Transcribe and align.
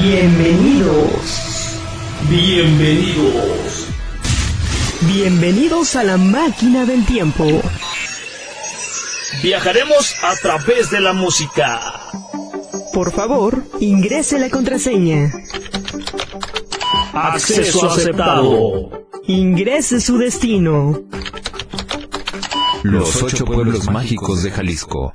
Bienvenidos. 0.00 1.80
Bienvenidos. 2.30 3.88
Bienvenidos 5.02 5.96
a 5.96 6.04
la 6.04 6.16
máquina 6.16 6.86
del 6.86 7.04
tiempo. 7.04 7.44
Viajaremos 9.42 10.14
a 10.22 10.36
través 10.36 10.90
de 10.90 11.00
la 11.00 11.12
música. 11.12 11.80
Por 12.92 13.10
favor, 13.10 13.64
ingrese 13.80 14.38
la 14.38 14.48
contraseña. 14.50 15.32
Acceso 17.12 17.90
aceptado. 17.90 19.08
Ingrese 19.26 20.00
su 20.00 20.16
destino. 20.16 21.02
Los 22.84 23.20
ocho 23.20 23.44
pueblos 23.44 23.90
mágicos 23.90 24.44
de 24.44 24.52
Jalisco. 24.52 25.12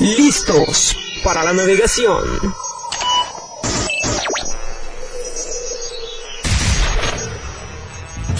Listos 0.00 0.96
para 1.22 1.44
la 1.44 1.52
navegación. 1.52 2.24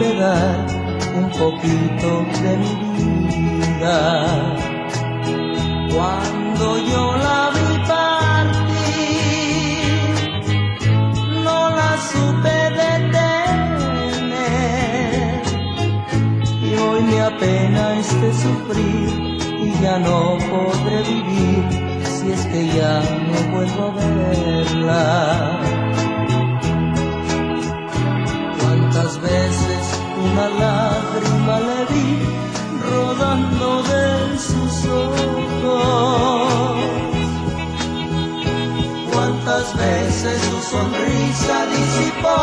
Un 0.00 1.30
poquito 1.30 2.08
de 2.42 2.52
mi 2.56 2.74
vida. 3.28 3.98
Cuando 5.94 6.64
yo 6.78 7.16
la 7.16 7.50
vi 7.54 7.68
partir, 7.86 8.82
no 11.44 11.58
la 11.70 11.92
supe 12.10 12.56
detener 12.80 13.42
y 16.60 16.64
hoy 16.74 17.00
me 17.02 17.20
apena 17.20 17.82
este 18.00 18.32
sufrir 18.32 19.08
y 19.62 19.70
ya 19.80 19.98
no 19.98 20.18
podré 20.50 20.98
vivir 21.02 21.62
si 22.04 22.32
es 22.32 22.42
que 22.46 22.66
ya 22.66 22.94
no 23.28 23.36
vuelvo 23.52 23.82
a 23.84 23.90
verla. 23.92 25.43
Una 30.34 30.48
lágrima 30.48 31.60
le 31.60 31.80
vi 31.92 32.08
rodando 32.90 33.82
de 33.84 34.38
sus 34.38 34.84
ojos 34.86 36.24
cuántas 39.12 39.76
veces 39.76 40.42
su 40.42 40.58
sonrisa 40.72 41.66
disipó 41.66 42.38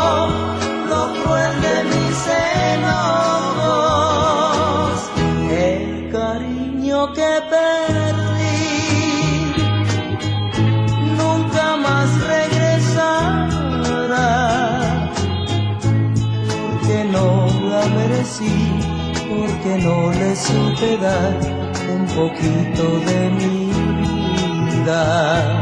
lo 0.88 1.02
cruel 1.22 1.54
de 1.60 1.84
mis 1.84 2.18
enojos. 2.76 3.31
Porque 19.28 19.78
no 19.82 20.10
le 20.10 20.36
supe 20.36 20.96
dar 20.98 21.38
un 21.94 22.06
poquito 22.06 22.84
de 23.06 23.30
mi 23.30 23.70
vida. 24.70 25.61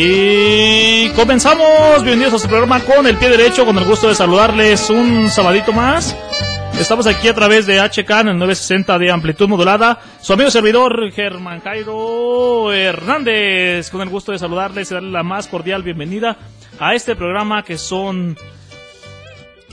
Y 0.00 1.08
comenzamos, 1.16 2.04
bienvenidos 2.04 2.34
a 2.34 2.38
su 2.38 2.48
programa 2.48 2.78
con 2.84 3.04
el 3.08 3.16
pie 3.16 3.30
derecho, 3.30 3.66
con 3.66 3.76
el 3.78 3.84
gusto 3.84 4.06
de 4.06 4.14
saludarles 4.14 4.90
un 4.90 5.28
sabadito 5.28 5.72
más. 5.72 6.16
Estamos 6.78 7.08
aquí 7.08 7.26
a 7.26 7.34
través 7.34 7.66
de 7.66 7.80
HK 7.80 8.08
en 8.08 8.28
el 8.28 8.38
960 8.38 8.96
de 8.96 9.10
amplitud 9.10 9.48
modulada. 9.48 9.98
Su 10.20 10.34
amigo 10.34 10.52
servidor 10.52 11.10
Germán 11.10 11.58
Cairo 11.58 12.72
Hernández, 12.72 13.90
con 13.90 14.00
el 14.00 14.08
gusto 14.08 14.30
de 14.30 14.38
saludarles 14.38 14.88
y 14.88 14.94
darle 14.94 15.10
la 15.10 15.24
más 15.24 15.48
cordial 15.48 15.82
bienvenida 15.82 16.36
a 16.78 16.94
este 16.94 17.16
programa 17.16 17.64
que 17.64 17.76
son 17.76 18.36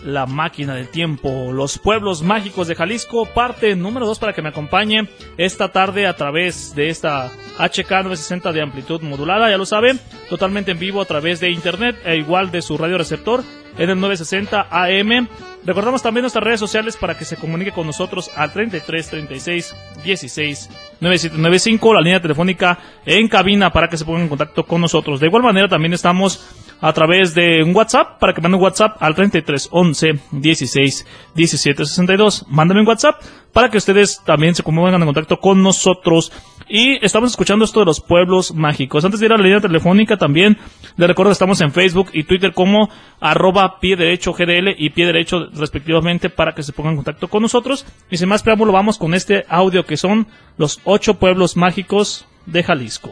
la 0.05 0.25
máquina 0.27 0.75
del 0.75 0.89
tiempo, 0.89 1.51
los 1.51 1.79
pueblos 1.79 2.21
mágicos 2.21 2.67
de 2.67 2.75
Jalisco, 2.75 3.25
parte 3.25 3.75
número 3.75 4.05
2 4.05 4.19
para 4.19 4.33
que 4.33 4.41
me 4.41 4.49
acompañe 4.49 5.09
esta 5.37 5.71
tarde 5.71 6.05
a 6.05 6.15
través 6.15 6.75
de 6.75 6.89
esta 6.89 7.31
HK 7.57 7.89
960 7.89 8.51
de 8.51 8.61
amplitud 8.61 9.01
modulada, 9.01 9.49
ya 9.49 9.57
lo 9.57 9.65
saben, 9.65 9.99
totalmente 10.29 10.71
en 10.71 10.79
vivo 10.79 11.01
a 11.01 11.05
través 11.05 11.39
de 11.39 11.49
internet 11.49 11.97
e 12.05 12.17
igual 12.17 12.51
de 12.51 12.61
su 12.61 12.77
radio 12.77 12.97
receptor 12.97 13.43
en 13.77 13.89
el 13.89 13.99
960 13.99 14.67
AM. 14.69 15.27
Recordamos 15.65 16.03
también 16.03 16.21
nuestras 16.21 16.43
redes 16.43 16.59
sociales 16.59 16.95
para 16.95 17.17
que 17.17 17.25
se 17.25 17.37
comunique 17.37 17.71
con 17.71 17.87
nosotros 17.87 18.29
al 18.35 18.53
33 18.53 19.09
36 19.09 19.75
16 20.03 20.69
9795, 21.01 21.93
la 21.93 22.01
línea 22.01 22.21
telefónica 22.21 22.77
en 23.05 23.27
cabina 23.27 23.71
para 23.71 23.89
que 23.89 23.97
se 23.97 24.05
pongan 24.05 24.23
en 24.23 24.29
contacto 24.29 24.65
con 24.65 24.81
nosotros. 24.81 25.19
De 25.19 25.27
igual 25.27 25.41
manera 25.41 25.67
también 25.67 25.93
estamos 25.93 26.64
a 26.81 26.93
través 26.93 27.33
de 27.33 27.63
un 27.63 27.75
WhatsApp 27.75 28.19
para 28.19 28.33
que 28.33 28.41
manden 28.41 28.61
WhatsApp 28.61 28.97
al 28.99 29.15
33 29.15 29.69
11 29.71 30.19
16 30.31 31.05
17 31.35 31.85
62. 31.85 32.45
Mándame 32.49 32.81
un 32.81 32.87
WhatsApp 32.87 33.21
para 33.53 33.69
que 33.69 33.77
ustedes 33.77 34.21
también 34.25 34.53
se 34.53 34.63
pongan 34.63 34.95
en 34.95 35.05
contacto 35.05 35.37
con 35.37 35.63
nosotros. 35.63 36.31
Y 36.67 37.03
estamos 37.05 37.31
escuchando 37.31 37.63
esto 37.63 37.79
de 37.79 37.85
los 37.85 38.01
pueblos 38.01 38.53
mágicos. 38.53 39.05
Antes 39.05 39.19
de 39.19 39.27
ir 39.27 39.33
a 39.33 39.37
la 39.37 39.43
línea 39.43 39.61
telefónica 39.61 40.17
también, 40.17 40.57
les 40.97 41.07
recuerdo 41.07 41.29
que 41.29 41.33
estamos 41.33 41.61
en 41.61 41.71
Facebook 41.71 42.09
y 42.11 42.23
Twitter 42.23 42.53
como 42.53 42.89
arroba 43.19 43.79
pie 43.79 43.95
derecho 43.95 44.33
GDL 44.33 44.75
y 44.77 44.89
pie 44.89 45.05
derecho 45.05 45.45
respectivamente 45.53 46.29
para 46.29 46.53
que 46.53 46.63
se 46.63 46.73
pongan 46.73 46.93
en 46.93 46.97
contacto 46.97 47.27
con 47.27 47.43
nosotros. 47.43 47.85
Y 48.09 48.17
sin 48.17 48.29
más 48.29 48.43
preámbulo 48.43 48.71
vamos 48.71 48.97
con 48.97 49.13
este 49.13 49.45
audio 49.47 49.85
que 49.85 49.95
son 49.97 50.27
los 50.57 50.81
ocho 50.83 51.15
pueblos 51.15 51.55
mágicos 51.55 52.25
de 52.45 52.63
Jalisco. 52.63 53.11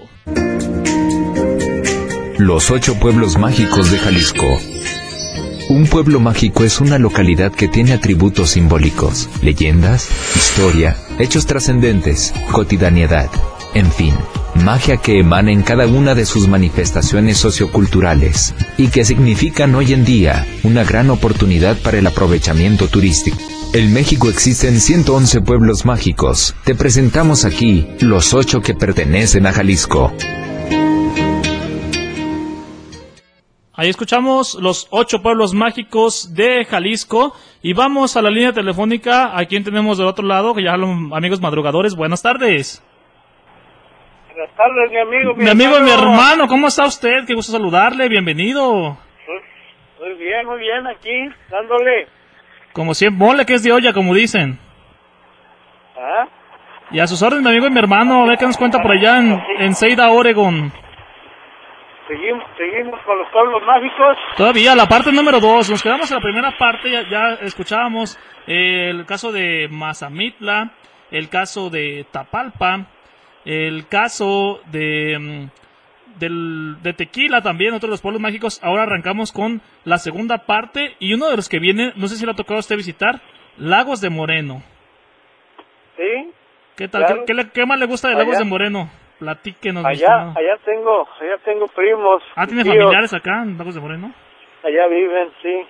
Los 2.37 2.71
ocho 2.71 2.95
pueblos 2.95 3.37
mágicos 3.37 3.91
de 3.91 3.99
Jalisco. 3.99 4.59
Un 5.69 5.85
pueblo 5.85 6.19
mágico 6.19 6.63
es 6.63 6.81
una 6.81 6.97
localidad 6.97 7.51
que 7.51 7.67
tiene 7.67 7.93
atributos 7.93 8.51
simbólicos, 8.51 9.29
leyendas, 9.43 10.09
historia, 10.35 10.97
hechos 11.19 11.45
trascendentes, 11.45 12.33
cotidianidad, 12.51 13.29
en 13.75 13.91
fin, 13.91 14.15
magia 14.55 14.97
que 14.97 15.19
emana 15.19 15.51
en 15.51 15.61
cada 15.61 15.85
una 15.85 16.15
de 16.15 16.25
sus 16.25 16.47
manifestaciones 16.47 17.37
socioculturales 17.37 18.55
y 18.77 18.87
que 18.87 19.05
significan 19.05 19.75
hoy 19.75 19.93
en 19.93 20.03
día 20.03 20.47
una 20.63 20.83
gran 20.83 21.11
oportunidad 21.11 21.77
para 21.77 21.99
el 21.99 22.07
aprovechamiento 22.07 22.87
turístico. 22.87 23.37
En 23.73 23.93
México 23.93 24.29
existen 24.29 24.79
111 24.79 25.41
pueblos 25.41 25.85
mágicos. 25.85 26.55
Te 26.63 26.73
presentamos 26.73 27.45
aquí 27.45 27.87
los 27.99 28.33
ocho 28.33 28.61
que 28.61 28.73
pertenecen 28.73 29.45
a 29.45 29.53
Jalisco. 29.53 30.11
Ahí 33.75 33.89
escuchamos 33.89 34.53
los 34.61 34.87
ocho 34.91 35.23
pueblos 35.23 35.55
mágicos 35.55 36.35
de 36.35 36.63
Jalisco 36.63 37.35
y 37.63 37.73
vamos 37.73 38.15
a 38.15 38.21
la 38.21 38.29
línea 38.29 38.53
telefónica. 38.53 39.35
¿A 39.35 39.45
quién 39.45 39.63
tenemos 39.63 39.97
del 39.97 40.05
otro 40.05 40.23
lado? 40.27 40.53
Que 40.53 40.61
ya 40.61 40.77
los 40.77 40.91
amigos 41.11 41.41
madrugadores. 41.41 41.95
Buenas 41.95 42.21
tardes. 42.21 42.83
Buenas 44.31 44.55
tardes, 44.55 44.91
mi 44.91 44.99
amigo. 44.99 45.33
Mi, 45.35 45.49
amigo 45.49 45.79
y 45.79 45.81
mi 45.81 45.89
hermano, 45.89 46.47
¿cómo 46.47 46.67
está 46.67 46.85
usted? 46.85 47.25
Qué 47.25 47.33
gusto 47.33 47.51
saludarle. 47.51 48.07
Bienvenido. 48.09 48.95
Muy 49.99 50.13
bien, 50.19 50.45
muy 50.45 50.59
bien, 50.59 50.85
aquí, 50.85 51.35
dándole. 51.49 52.07
Como 52.73 52.93
siempre, 52.93 53.25
mole 53.25 53.45
que 53.47 53.55
es 53.55 53.63
de 53.63 53.71
olla, 53.71 53.91
como 53.91 54.13
dicen. 54.13 54.59
¿Ah? 55.97 56.27
Y 56.91 56.99
a 56.99 57.07
sus 57.07 57.23
órdenes, 57.23 57.43
mi 57.43 57.49
amigo 57.49 57.65
y 57.65 57.71
mi 57.71 57.79
hermano, 57.79 58.21
a 58.21 58.27
ver 58.27 58.37
qué 58.37 58.45
nos 58.45 58.57
cuenta 58.57 58.83
por 58.83 58.91
allá 58.91 59.17
en, 59.17 59.41
en 59.57 59.73
Seida, 59.73 60.11
Oregon. 60.11 60.71
Seguimos, 62.07 62.43
seguimos 62.57 62.99
con 63.05 63.17
los 63.17 63.29
pueblos 63.31 63.61
mágicos. 63.65 64.17
Todavía, 64.35 64.75
la 64.75 64.87
parte 64.87 65.11
número 65.11 65.39
dos. 65.39 65.69
Nos 65.69 65.81
quedamos 65.81 66.11
en 66.11 66.17
la 66.17 66.21
primera 66.21 66.57
parte, 66.57 66.91
ya, 66.91 67.09
ya 67.09 67.33
escuchábamos 67.41 68.17
eh, 68.45 68.89
el 68.89 69.05
caso 69.05 69.31
de 69.31 69.69
Mazamitla, 69.71 70.71
el 71.11 71.29
caso 71.29 71.69
de 71.69 72.05
Tapalpa, 72.11 72.87
el 73.45 73.87
caso 73.87 74.59
de, 74.71 75.17
mm, 75.17 76.19
del, 76.19 76.75
de 76.83 76.91
Tequila 76.93 77.41
también, 77.41 77.73
otro 77.73 77.87
de 77.87 77.91
los 77.91 78.01
pueblos 78.01 78.21
mágicos. 78.21 78.59
Ahora 78.63 78.83
arrancamos 78.83 79.31
con 79.31 79.61
la 79.85 79.97
segunda 79.97 80.39
parte 80.39 80.95
y 80.99 81.13
uno 81.13 81.29
de 81.29 81.37
los 81.37 81.47
que 81.47 81.59
viene, 81.59 81.93
no 81.95 82.07
sé 82.09 82.17
si 82.17 82.25
le 82.25 82.33
ha 82.33 82.35
tocado 82.35 82.57
a 82.57 82.59
usted 82.59 82.75
visitar, 82.75 83.21
Lagos 83.57 84.01
de 84.01 84.09
Moreno. 84.09 84.61
Sí. 85.95 86.31
¿Qué 86.75 86.87
tal? 86.89 87.05
Claro. 87.05 87.19
¿Qué, 87.21 87.25
qué 87.27 87.33
le- 87.33 87.49
qué 87.51 87.65
más 87.65 87.79
le 87.79 87.85
gusta 87.85 88.09
de 88.09 88.15
Allá. 88.15 88.23
Lagos 88.23 88.39
de 88.39 88.45
Moreno? 88.45 88.89
Platíquenos. 89.23 89.85
Allá, 89.85 90.33
allá 90.35 90.57
tengo, 90.65 91.07
allá 91.21 91.37
tengo 91.45 91.65
primos. 91.67 92.21
Ah, 92.35 92.45
¿tiene 92.45 92.63
tíos. 92.63 92.75
familiares 92.75 93.13
acá 93.13 93.41
en 93.43 93.57
Lagos 93.57 93.73
de 93.75 93.79
Moreno? 93.81 94.11
Allá 94.63 94.87
viven, 94.87 95.29
sí. 95.41 95.65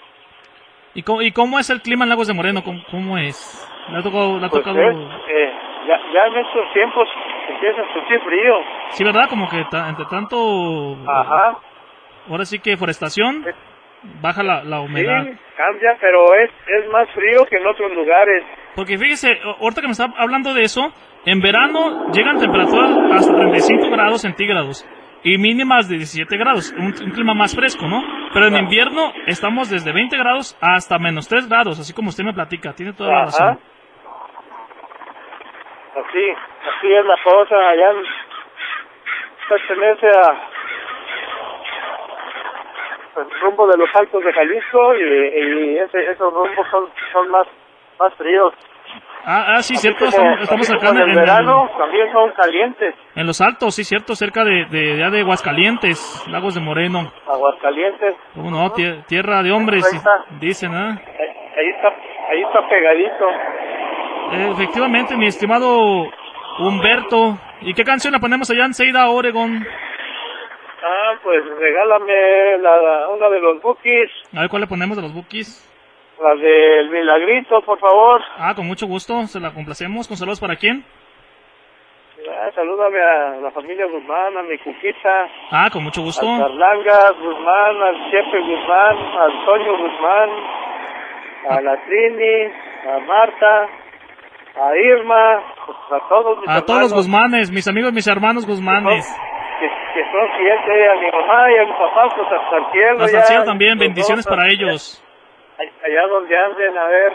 ¿Y 0.96 1.04
cómo, 1.04 1.22
¿Y 1.22 1.32
cómo 1.32 1.60
es 1.60 1.70
el 1.70 1.82
clima 1.82 2.06
en 2.06 2.10
Lagos 2.10 2.28
de 2.28 2.34
Moreno? 2.34 2.64
¿Cómo, 2.64 2.82
cómo 2.90 3.18
es? 3.18 3.38
¿Le 3.92 3.98
ha 4.00 4.02
tocado? 4.02 4.40
le 4.40 4.46
ha 4.46 4.50
Pues 4.50 4.64
tocado... 4.64 4.82
es, 4.82 4.98
eh, 5.30 5.52
ya, 5.88 6.00
ya 6.14 6.26
en 6.28 6.38
estos 6.38 6.74
tiempos 6.74 7.08
empieza 7.50 7.82
a 7.82 7.94
sentir 7.94 8.20
frío. 8.22 8.56
Sí, 8.90 9.04
¿verdad? 9.04 9.30
Como 9.30 9.48
que 9.50 9.64
ta- 9.70 9.88
entre 9.90 10.06
tanto... 10.06 10.98
Ajá. 11.08 11.58
Ahora 12.30 12.46
sí 12.46 12.58
que 12.60 12.76
forestación, 12.78 13.46
baja 14.22 14.42
la, 14.44 14.64
la 14.64 14.80
Sí, 14.80 14.86
humedad. 14.86 15.26
cambia, 15.58 15.98
pero 16.02 16.34
es, 16.36 16.50
es 16.68 16.90
más 16.90 17.08
frío 17.12 17.46
que 17.46 17.58
en 17.58 17.68
otros 17.68 17.92
lugares. 17.94 18.44
Porque 18.76 18.98
fíjese, 18.98 19.38
ahorita 19.60 19.82
que 19.82 19.88
me 19.88 19.92
está 19.92 20.06
hablando 20.18 20.54
de 20.54 20.62
eso, 20.64 20.92
en 21.26 21.40
verano 21.42 22.12
llegan 22.12 22.40
temperaturas 22.40 22.92
hasta 23.14 23.36
35 23.36 23.90
grados 23.90 24.22
centígrados 24.22 24.86
y 25.24 25.38
mínimas 25.38 25.88
de 25.88 25.96
17 25.98 26.36
grados, 26.38 26.74
un, 26.78 26.88
un 26.88 27.12
clima 27.12 27.34
más 27.34 27.56
fresco, 27.56 27.88
¿no? 27.88 28.02
Pero 28.34 28.48
en 28.48 28.58
invierno 28.58 29.14
estamos 29.28 29.70
desde 29.70 29.94
20 29.94 30.18
grados 30.18 30.58
hasta 30.62 31.00
menos 31.00 31.30
3 31.30 31.48
grados, 31.48 31.80
así 31.80 31.94
como 31.94 32.10
usted 32.10 32.26
me 32.26 32.34
platica, 32.34 32.74
tiene 32.74 32.92
toda 32.94 33.10
la 33.10 33.16
Ajá. 33.22 33.26
razón. 33.26 33.60
Así, 35.96 36.26
así 36.30 36.92
es 36.92 37.06
la 37.06 37.16
cosa. 37.24 37.56
Allá 37.70 37.92
en- 37.92 38.06
pertenece 39.48 40.08
a 40.08 40.50
el 43.22 43.30
rumbo 43.42 43.68
de 43.68 43.78
los 43.78 43.90
altos 43.96 44.24
de 44.24 44.34
Jalisco 44.34 44.96
y, 44.96 45.04
y 45.04 45.78
ese, 45.78 46.12
esos 46.12 46.34
rumbos 46.34 46.68
son, 46.72 46.90
son 47.12 47.30
más, 47.30 47.48
más 48.00 48.14
fríos. 48.16 48.54
Ah, 49.26 49.56
ah, 49.56 49.62
sí, 49.64 49.76
Así 49.76 49.78
cierto, 49.88 50.06
como- 50.12 50.36
estamos, 50.38 50.70
acá 50.70 50.90
en, 50.90 50.98
el 50.98 51.10
en- 51.10 51.16
verano 51.16 51.70
también 51.78 52.12
son 52.12 52.32
calientes. 52.32 52.94
en 53.16 53.26
los 53.26 53.40
altos, 53.40 53.74
sí, 53.76 53.84
cierto, 53.86 54.16
cerca 54.16 54.44
de, 54.44 54.66
de, 54.66 55.10
de 55.10 55.20
Aguascalientes, 55.22 56.26
Lagos 56.28 56.56
de 56.56 56.62
Moreno. 56.62 57.12
Aguascalientes. 57.28 58.16
¿Cómo 58.34 58.52
no? 58.52 58.70
Tie- 58.74 59.06
tierra 59.06 59.42
de 59.42 59.52
hombres, 59.54 59.86
dicen, 60.42 60.74
¿ah? 60.74 60.90
Ahí, 61.00 61.28
ahí 61.58 61.70
está, 61.70 61.88
ahí 62.32 62.42
está 62.42 62.68
pegadito. 62.68 63.26
Efectivamente, 64.54 65.16
mi 65.16 65.28
estimado 65.28 66.10
Humberto. 66.60 67.38
¿Y 67.62 67.74
qué 67.74 67.84
canción 67.84 68.14
le 68.14 68.20
ponemos 68.20 68.50
allá 68.52 68.66
en 68.66 68.74
Seida, 68.74 69.08
Oregon? 69.10 69.66
Ah, 70.86 71.14
pues 71.24 71.42
regálame 71.60 72.58
la, 72.60 73.08
una 73.10 73.30
de 73.30 73.40
los 73.40 73.62
bookies, 73.62 74.10
A 74.36 74.42
ver 74.42 74.50
cuál 74.50 74.62
le 74.64 74.68
ponemos 74.68 74.98
de 74.98 75.04
los 75.04 75.14
bookies. 75.14 75.70
La 76.22 76.36
del 76.36 76.90
milagrito, 76.90 77.62
por 77.62 77.80
favor. 77.80 78.22
Ah, 78.38 78.54
con 78.56 78.68
mucho 78.68 78.88
gusto, 78.88 79.26
se 79.28 79.40
la 79.40 79.52
complacemos. 79.54 80.08
¿Con 80.08 80.18
saludos 80.18 80.40
para 80.40 80.56
quién? 80.56 80.86
Ah, 82.30 82.50
salúdame 82.56 83.02
a 83.02 83.42
la 83.42 83.52
familia 83.52 83.86
Guzmán, 83.86 84.38
a 84.38 84.44
mi 84.44 84.58
cuquita. 84.60 85.28
Ah, 85.52 85.70
con 85.72 85.84
mucho 85.84 86.02
gusto. 86.02 86.26
Al 86.26 86.40
Carlangas 86.40 87.20
Guzmán, 87.20 87.82
al 87.82 88.12
Chepe 88.12 88.40
Guzmán, 88.40 88.98
al 88.98 89.46
Toño 89.46 89.78
Guzmán, 89.78 90.30
a 91.50 91.62
la 91.62 91.84
Trini, 91.84 92.54
a 92.88 93.00
Marta, 93.00 93.68
a 94.56 94.78
Irma, 94.78 95.36
a 95.36 96.08
todos 96.08 96.40
mis 96.40 96.50
A 96.50 96.62
todos 96.62 96.82
los 96.82 96.94
Guzmanes, 96.94 97.52
mis 97.52 97.68
amigos, 97.68 97.92
mis 97.92 98.08
hermanos 98.08 98.46
Guzmanes. 98.46 99.06
Que, 99.60 99.68
que 99.68 100.12
son 100.12 100.28
clientes, 100.38 100.90
a 100.90 100.96
mi 100.96 101.12
mamá 101.12 101.52
y 101.52 101.58
a 101.58 101.66
mi 101.66 101.72
papá, 101.74 102.16
pues 102.16 102.28
hasta 102.32 102.58
el 102.58 102.72
cielo. 102.72 103.04
Hasta 103.04 103.18
el 103.18 103.24
cielo 103.24 103.44
también, 103.44 103.78
bendiciones 103.78 104.26
para 104.26 104.48
ellos. 104.48 105.03
Allá 105.84 106.08
donde 106.08 106.38
anden, 106.38 106.78
a 106.78 106.88
ver. 106.88 107.14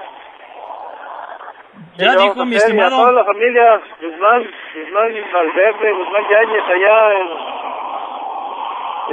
Ya 1.96 2.16
dijo 2.16 2.44
mi 2.44 2.54
y 2.54 2.56
A 2.56 2.60
toda 2.60 2.68
estimado. 2.68 3.12
la 3.12 3.24
familia 3.24 3.80
Guzmán, 4.00 4.42
Guzmán 4.74 5.12
Valverde, 5.32 5.92
Guzmán 5.92 6.22
Yáñez, 6.30 6.64
allá 6.64 7.12
en, 7.18 7.28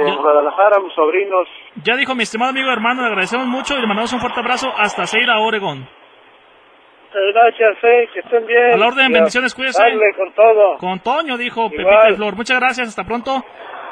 en. 0.08 0.16
Guadalajara, 0.16 0.80
mis 0.80 0.92
sobrinos. 0.94 1.48
Ya 1.82 1.96
dijo 1.96 2.14
mi 2.14 2.22
estimado 2.22 2.50
amigo 2.50 2.70
hermano, 2.70 3.02
le 3.02 3.08
agradecemos 3.08 3.46
mucho 3.46 3.74
y 3.76 3.80
le 3.80 3.86
mandamos 3.86 4.12
un 4.12 4.20
fuerte 4.20 4.40
abrazo 4.40 4.72
hasta 4.76 5.06
Oregon. 5.40 5.78
Muchas 5.78 7.32
gracias, 7.32 7.76
eh, 7.84 8.08
que 8.12 8.20
estén 8.20 8.46
bien. 8.46 8.74
A 8.74 8.76
la 8.76 8.86
orden, 8.88 9.12
bendiciones, 9.12 9.54
cuídese. 9.54 9.82
Darle 9.82 10.12
con 10.16 10.32
todo. 10.32 10.76
Con 10.78 11.00
Toño, 11.00 11.36
dijo. 11.36 11.70
Pepita 11.70 12.10
y 12.10 12.14
Flor. 12.14 12.36
Muchas 12.36 12.60
gracias, 12.60 12.88
hasta 12.88 13.04
pronto. 13.04 13.42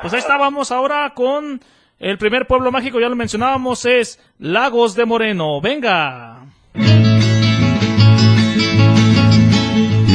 Pues 0.02 0.12
ahí 0.12 0.18
estábamos 0.18 0.70
ahora 0.70 1.10
con 1.14 1.58
el 1.98 2.18
primer 2.18 2.46
pueblo 2.46 2.72
mágico, 2.72 3.00
ya 3.00 3.08
lo 3.08 3.16
mencionábamos, 3.16 3.86
es 3.86 4.20
Lagos 4.38 4.94
de 4.94 5.04
Moreno. 5.04 5.60
Venga. 5.60 6.44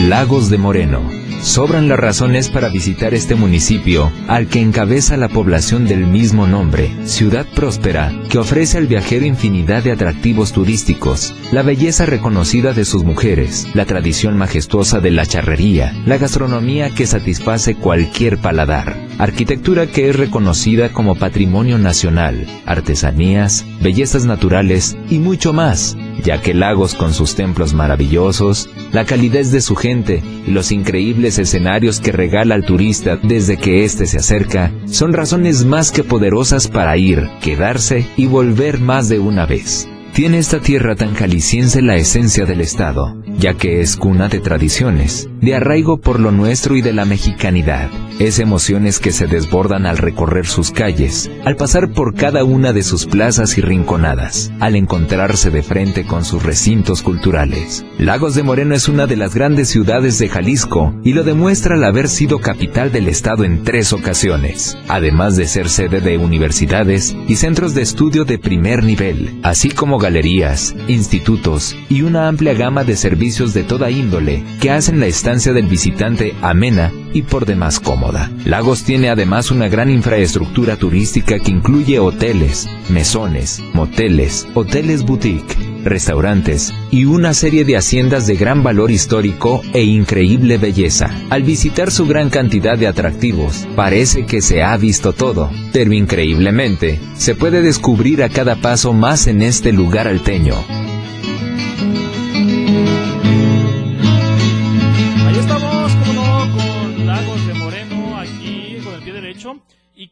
Lagos 0.09 0.49
de 0.49 0.57
Moreno. 0.57 1.07
Sobran 1.43 1.87
las 1.87 1.99
razones 1.99 2.49
para 2.49 2.69
visitar 2.69 3.13
este 3.13 3.35
municipio, 3.35 4.11
al 4.27 4.47
que 4.47 4.59
encabeza 4.59 5.17
la 5.17 5.29
población 5.29 5.85
del 5.85 6.07
mismo 6.07 6.47
nombre, 6.47 6.89
ciudad 7.05 7.45
próspera, 7.53 8.11
que 8.27 8.39
ofrece 8.39 8.79
al 8.79 8.87
viajero 8.87 9.27
infinidad 9.27 9.83
de 9.83 9.91
atractivos 9.91 10.51
turísticos, 10.51 11.35
la 11.51 11.61
belleza 11.61 12.07
reconocida 12.07 12.73
de 12.73 12.85
sus 12.85 13.03
mujeres, 13.03 13.67
la 13.75 13.85
tradición 13.85 14.35
majestuosa 14.35 14.99
de 14.99 15.11
la 15.11 15.27
charrería, 15.27 15.93
la 16.07 16.17
gastronomía 16.17 16.89
que 16.89 17.05
satisface 17.05 17.75
cualquier 17.75 18.39
paladar, 18.39 18.97
arquitectura 19.19 19.85
que 19.85 20.09
es 20.09 20.15
reconocida 20.15 20.91
como 20.91 21.13
patrimonio 21.13 21.77
nacional, 21.77 22.47
artesanías, 22.65 23.63
bellezas 23.79 24.25
naturales 24.25 24.97
y 25.07 25.19
mucho 25.19 25.53
más 25.53 25.95
ya 26.23 26.41
que 26.41 26.53
Lagos 26.53 26.95
con 26.95 27.13
sus 27.13 27.35
templos 27.35 27.73
maravillosos, 27.73 28.69
la 28.91 29.05
calidez 29.05 29.51
de 29.51 29.61
su 29.61 29.75
gente 29.75 30.23
y 30.47 30.51
los 30.51 30.71
increíbles 30.71 31.39
escenarios 31.39 31.99
que 31.99 32.11
regala 32.11 32.55
al 32.55 32.65
turista 32.65 33.17
desde 33.21 33.57
que 33.57 33.83
éste 33.83 34.05
se 34.05 34.17
acerca, 34.17 34.71
son 34.85 35.13
razones 35.13 35.65
más 35.65 35.91
que 35.91 36.03
poderosas 36.03 36.67
para 36.67 36.97
ir, 36.97 37.29
quedarse 37.41 38.07
y 38.17 38.25
volver 38.25 38.79
más 38.79 39.09
de 39.09 39.19
una 39.19 39.45
vez. 39.45 39.87
Tiene 40.13 40.39
esta 40.39 40.59
tierra 40.59 40.95
tan 40.95 41.13
jalisciense 41.13 41.81
la 41.81 41.95
esencia 41.95 42.45
del 42.45 42.61
Estado, 42.61 43.15
ya 43.37 43.53
que 43.53 43.79
es 43.79 43.95
cuna 43.95 44.27
de 44.27 44.39
tradiciones, 44.39 45.28
de 45.41 45.55
arraigo 45.55 45.97
por 45.97 46.19
lo 46.19 46.31
nuestro 46.31 46.75
y 46.75 46.81
de 46.81 46.93
la 46.93 47.05
mexicanidad. 47.05 47.89
Es 48.19 48.39
emociones 48.39 48.99
que 48.99 49.11
se 49.11 49.27
desbordan 49.27 49.85
al 49.85 49.97
recorrer 49.97 50.45
sus 50.45 50.71
calles, 50.71 51.31
al 51.45 51.55
pasar 51.55 51.93
por 51.93 52.15
cada 52.15 52.43
una 52.43 52.73
de 52.73 52.83
sus 52.83 53.05
plazas 53.05 53.57
y 53.57 53.61
rinconadas, 53.61 54.51
al 54.59 54.75
encontrarse 54.75 55.51
de 55.51 55.63
frente 55.63 56.05
con 56.05 56.25
sus 56.25 56.43
recintos 56.43 57.01
culturales. 57.01 57.85
Lagos 57.97 58.35
de 58.35 58.43
Moreno 58.43 58.75
es 58.75 58.89
una 58.89 59.07
de 59.07 59.15
las 59.15 59.33
grandes 59.33 59.69
ciudades 59.69 60.19
de 60.19 60.27
Jalisco 60.27 60.93
y 61.03 61.13
lo 61.13 61.23
demuestra 61.23 61.75
al 61.75 61.83
haber 61.85 62.09
sido 62.09 62.39
capital 62.39 62.91
del 62.91 63.07
estado 63.07 63.45
en 63.45 63.63
tres 63.63 63.93
ocasiones, 63.93 64.77
además 64.89 65.37
de 65.37 65.47
ser 65.47 65.69
sede 65.69 66.01
de 66.01 66.17
universidades 66.17 67.15
y 67.29 67.37
centros 67.37 67.73
de 67.73 67.83
estudio 67.83 68.25
de 68.25 68.37
primer 68.37 68.83
nivel, 68.83 69.39
así 69.43 69.69
como 69.69 69.97
galerías, 69.97 70.75
institutos 70.89 71.77
y 71.87 72.01
una 72.01 72.27
amplia 72.27 72.53
gama 72.53 72.83
de 72.83 72.97
servicios 72.97 73.53
de 73.53 73.63
toda 73.63 73.91
índole 73.91 74.43
que 74.59 74.71
hacen 74.71 74.99
la 74.99 75.07
estancia 75.07 75.28
del 75.29 75.67
visitante 75.67 76.33
amena 76.41 76.91
y 77.13 77.21
por 77.21 77.45
demás 77.45 77.79
cómoda. 77.79 78.31
Lagos 78.45 78.83
tiene 78.83 79.09
además 79.09 79.51
una 79.51 79.67
gran 79.67 79.91
infraestructura 79.91 80.75
turística 80.75 81.37
que 81.37 81.51
incluye 81.51 81.99
hoteles, 81.99 82.67
mesones, 82.89 83.61
moteles, 83.73 84.47
hoteles 84.55 85.03
boutique, 85.03 85.55
restaurantes 85.83 86.73
y 86.89 87.05
una 87.05 87.35
serie 87.35 87.63
de 87.63 87.77
haciendas 87.77 88.25
de 88.25 88.37
gran 88.37 88.63
valor 88.63 88.89
histórico 88.89 89.61
e 89.71 89.83
increíble 89.83 90.57
belleza. 90.57 91.11
Al 91.29 91.43
visitar 91.43 91.91
su 91.91 92.07
gran 92.07 92.31
cantidad 92.31 92.77
de 92.77 92.87
atractivos, 92.87 93.67
parece 93.75 94.25
que 94.25 94.41
se 94.41 94.63
ha 94.63 94.75
visto 94.77 95.13
todo, 95.13 95.51
pero 95.71 95.93
increíblemente, 95.93 96.99
se 97.15 97.35
puede 97.35 97.61
descubrir 97.61 98.23
a 98.23 98.29
cada 98.29 98.55
paso 98.55 98.93
más 98.93 99.27
en 99.27 99.43
este 99.43 99.71
lugar 99.73 100.07
alteño. 100.07 100.55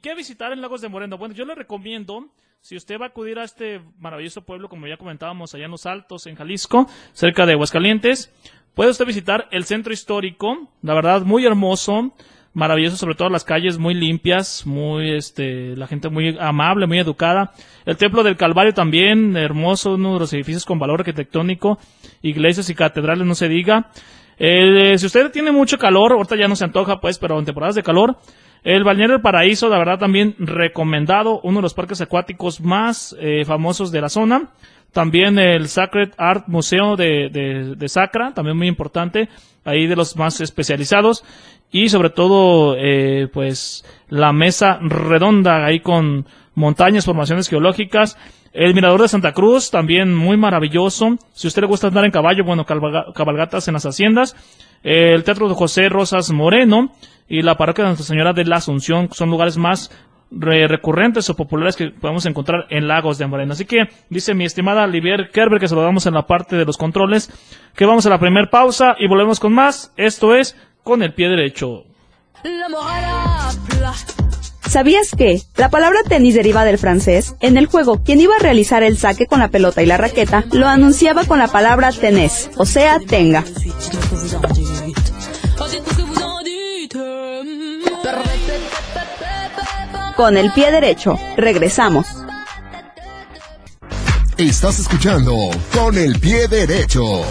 Qué 0.08 0.16
visitar 0.16 0.54
en 0.54 0.62
Lagos 0.62 0.80
de 0.80 0.88
Moreno? 0.88 1.18
Bueno, 1.18 1.36
yo 1.36 1.44
le 1.44 1.54
recomiendo, 1.54 2.30
si 2.62 2.78
usted 2.78 2.98
va 2.98 3.08
a 3.08 3.10
acudir 3.10 3.40
a 3.40 3.44
este 3.44 3.82
maravilloso 4.00 4.42
pueblo, 4.42 4.70
como 4.70 4.88
ya 4.88 4.96
comentábamos, 4.96 5.54
allá 5.54 5.66
en 5.66 5.72
Los 5.72 5.86
Altos, 5.86 6.28
en 6.28 6.36
Jalisco, 6.36 6.88
cerca 7.12 7.46
de 7.46 7.52
Aguascalientes, 7.52 8.32
puede 8.74 8.92
usted 8.92 9.06
visitar 9.06 9.50
el 9.52 9.66
centro 9.66 9.92
histórico, 9.92 10.70
la 10.82 10.94
verdad, 10.94 11.24
muy 11.24 11.46
hermoso, 11.46 12.14
maravilloso, 12.54 12.96
sobre 12.96 13.16
todo 13.16 13.28
las 13.28 13.44
calles 13.44 13.80
muy 13.80 13.96
limpias, 13.96 14.66
muy, 14.66 15.12
este, 15.12 15.76
la 15.76 15.88
gente 15.88 16.08
muy 16.08 16.38
amable, 16.40 16.88
muy 16.88 17.00
educada. 17.00 17.52
El 17.86 17.98
Templo 17.98 18.24
del 18.24 18.38
Calvario 18.38 18.74
también, 18.74 19.36
hermoso, 19.36 19.96
uno 19.96 20.14
de 20.14 20.20
los 20.20 20.32
edificios 20.32 20.64
con 20.64 20.80
valor 20.80 21.02
arquitectónico, 21.02 21.80
iglesias 22.22 22.70
y 22.70 22.76
catedrales, 22.76 23.28
no 23.28 23.36
se 23.36 23.50
diga. 23.50 23.92
Eh, 24.40 24.98
si 24.98 25.06
usted 25.06 25.32
tiene 25.32 25.52
mucho 25.52 25.78
calor, 25.78 26.14
ahorita 26.14 26.38
ya 26.38 26.48
no 26.48 26.56
se 26.56 26.64
antoja, 26.64 27.02
pues, 27.02 27.20
pero 27.20 27.38
en 27.40 27.44
temporadas 27.44 27.76
de 27.76 27.84
calor, 27.84 28.18
el 28.68 28.84
Balneario 28.84 29.14
del 29.14 29.22
Paraíso, 29.22 29.70
la 29.70 29.78
verdad, 29.78 29.98
también 29.98 30.36
recomendado, 30.40 31.40
uno 31.42 31.60
de 31.60 31.62
los 31.62 31.74
parques 31.74 32.02
acuáticos 32.02 32.60
más 32.60 33.16
eh, 33.18 33.46
famosos 33.46 33.94
de 33.94 34.02
la 34.02 34.10
zona. 34.10 34.50
También 34.92 35.40
el 35.40 35.70
Sacred 35.70 36.10
Art 36.18 36.50
Museo 36.50 36.98
de, 36.98 37.30
de, 37.32 37.76
de, 37.78 37.88
Sacra, 37.88 38.34
también 38.34 38.58
muy 38.58 38.68
importante, 38.68 39.30
ahí 39.64 39.88
de 39.88 39.96
los 39.96 40.18
más 40.18 40.42
especializados. 40.42 41.24
Y 41.72 41.90
sobre 41.90 42.10
todo, 42.10 42.76
eh, 42.78 43.28
pues, 43.32 43.86
la 44.10 44.32
mesa 44.32 44.80
redonda 44.82 45.66
ahí 45.66 45.80
con 45.80 46.26
montañas, 46.56 47.06
formaciones 47.06 47.50
geológicas. 47.50 48.18
El 48.54 48.74
Mirador 48.74 49.02
de 49.02 49.08
Santa 49.08 49.34
Cruz, 49.34 49.70
también 49.70 50.16
muy 50.16 50.38
maravilloso. 50.38 51.18
Si 51.34 51.48
usted 51.48 51.62
le 51.62 51.68
gusta 51.68 51.88
andar 51.88 52.06
en 52.06 52.12
caballo, 52.12 52.44
bueno, 52.44 52.66
cabalgatas 52.66 53.68
en 53.68 53.76
las 53.76 53.86
haciendas. 53.86 54.36
El 54.82 55.24
Teatro 55.24 55.50
de 55.50 55.56
José 55.56 55.90
Rosas 55.90 56.32
Moreno 56.32 56.92
y 57.28 57.42
la 57.42 57.58
Parroquia 57.58 57.84
de 57.84 57.90
Nuestra 57.90 58.08
Señora 58.08 58.34
de 58.34 58.46
la 58.46 58.56
Asunción 58.58 59.10
son 59.12 59.30
lugares 59.30 59.58
más 59.58 59.92
recurrentes 60.30 61.30
o 61.30 61.36
populares 61.36 61.76
que 61.76 61.90
podemos 61.90 62.26
encontrar 62.26 62.66
en 62.70 62.88
Lagos 62.88 63.18
de 63.18 63.28
Moreno. 63.28 63.54
Así 63.54 63.66
que 63.66 63.90
dice 64.10 64.34
mi 64.34 64.46
estimada 64.46 64.84
Olivier 64.84 65.30
Kerber 65.32 65.60
que 65.60 65.68
saludamos 65.68 66.06
en 66.06 66.14
la 66.14 66.26
parte 66.26 66.56
de 66.58 66.66
los 66.66 66.78
controles, 66.78 67.32
que 67.76 67.86
vamos 67.86 68.06
a 68.06 68.10
la 68.10 68.20
primera 68.20 68.50
pausa 68.50 68.96
y 69.00 69.08
volvemos 69.08 69.40
con 69.40 69.54
más. 69.54 69.94
Esto 69.96 70.36
es 70.36 70.56
con 70.88 71.04
el 71.04 71.14
pie 71.14 71.28
derecho. 71.28 71.84
¿Sabías 74.70 75.12
que 75.18 75.42
la 75.58 75.70
palabra 75.70 76.00
tenis 76.08 76.34
deriva 76.34 76.64
del 76.64 76.78
francés? 76.78 77.36
En 77.42 77.58
el 77.58 77.66
juego, 77.66 78.04
quien 78.04 78.22
iba 78.22 78.38
a 78.38 78.40
realizar 78.40 78.84
el 78.84 78.98
saque 78.98 79.26
con 79.26 79.40
la 79.40 79.50
pelota 79.50 79.82
y 79.82 79.86
la 79.86 79.98
raqueta 79.98 80.46
lo 80.54 80.66
anunciaba 80.66 81.26
con 81.26 81.40
la 81.40 81.50
palabra 81.50 81.92
tenés, 81.92 82.50
o 82.56 82.66
sea, 82.66 83.00
tenga. 83.02 83.44
Con 90.16 90.38
el 90.38 90.54
pie 90.54 90.72
derecho, 90.72 91.20
regresamos. 91.36 92.08
Estás 94.38 94.80
escuchando 94.80 95.34
Con 95.74 95.98
el 95.98 96.18
pie 96.20 96.48
derecho. 96.48 97.24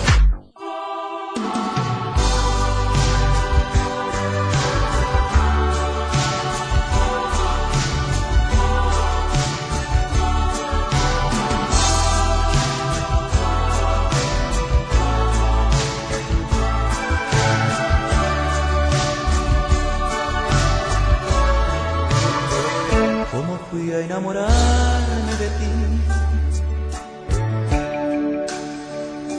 A 23.76 24.00
enamorarme 24.00 25.32
de 25.38 25.48
ti. 25.58 25.72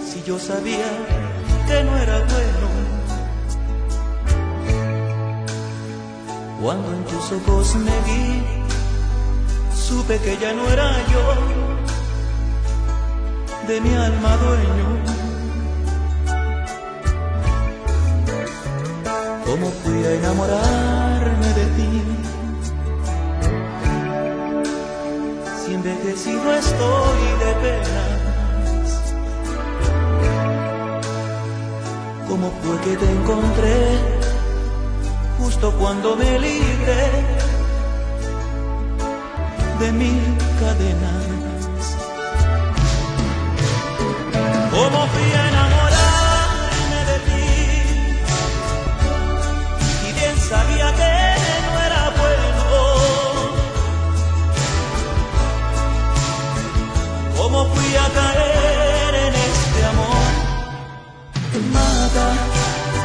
Si 0.09 0.21
yo 0.23 0.37
sabía 0.37 0.89
que 1.67 1.83
no 1.83 1.97
era 1.97 2.19
bueno, 2.19 2.67
cuando 6.61 6.93
en 6.93 7.03
tus 7.05 7.31
ojos 7.31 7.75
me 7.77 7.99
vi, 8.05 8.43
supe 9.75 10.19
que 10.19 10.37
ya 10.37 10.53
no 10.53 10.69
era 10.69 10.91
yo 11.11 11.23
de 13.67 13.81
mi 13.81 13.93
alma 13.95 14.37
dueño. 14.37 14.87
¿Cómo 19.45 19.71
fui 19.83 20.03
a 20.05 20.11
enamorarme 20.13 21.06
si 25.87 25.93
envejecido 25.93 26.53
estoy 26.53 27.21
de 27.39 27.53
penas. 27.63 28.19
¿Cómo 32.27 32.51
fue 32.61 32.77
que 32.81 32.97
te 32.97 33.11
encontré 33.11 33.77
justo 35.39 35.71
cuando 35.79 36.15
me 36.15 36.39
libré 36.39 37.09
de 39.79 39.91
mil 39.93 40.37
cadenas? 40.59 41.25
¿Cómo 44.71 45.07
fui 45.07 45.31
a 45.33 45.56
caer 58.17 59.13
en 59.25 59.33
este 59.49 59.79
amor 59.93 60.29
que 61.51 61.59
mata, 61.77 62.27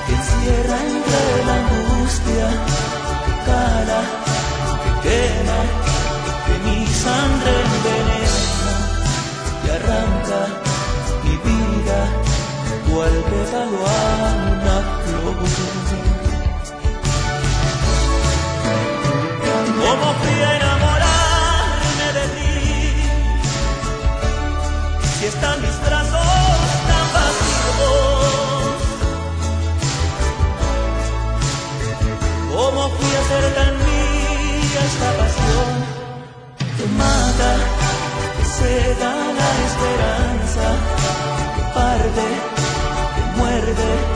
que 0.07 0.13
encierra 0.21 0.77
entre 0.93 1.23
la 1.49 1.55
angustia, 1.63 2.47
que 3.25 3.35
cala, 3.49 4.01
que 4.83 4.91
quema, 5.05 5.61
que 6.47 6.55
mi 6.67 6.79
sangre 7.05 7.53
envenena 7.67 8.75
y 9.65 9.67
arranca 9.79 10.41
mi 11.25 11.35
vida 11.49 11.99
cual 12.89 13.15
pétalo 13.31 13.79
a 13.87 14.03
una 14.53 14.77
flor. 15.05 15.82
Están 25.35 25.61
mis 25.63 25.79
brazos 25.87 26.27
tan 26.89 27.07
vacíos. 27.17 28.77
¿Cómo 32.55 32.83
fui 32.97 33.13
a 33.21 33.23
ser 33.31 33.45
tan 33.59 33.75
mía 33.87 34.81
esta 34.91 35.11
pasión 35.21 35.71
que 36.77 36.87
mata, 37.03 37.51
que 38.37 38.45
cega 38.57 39.13
la 39.41 39.51
esperanza, 39.69 40.67
que 41.55 41.63
parte, 41.77 42.25
que 43.15 43.23
muerde 43.39 44.12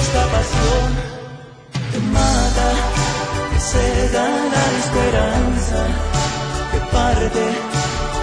esta 0.00 0.24
pasión 0.36 0.88
que 1.92 1.98
mata, 2.16 2.68
que 3.50 3.60
cega 3.60 4.26
la 4.54 4.64
esperanza, 4.82 5.80
que 6.70 6.80
parte, 6.96 7.44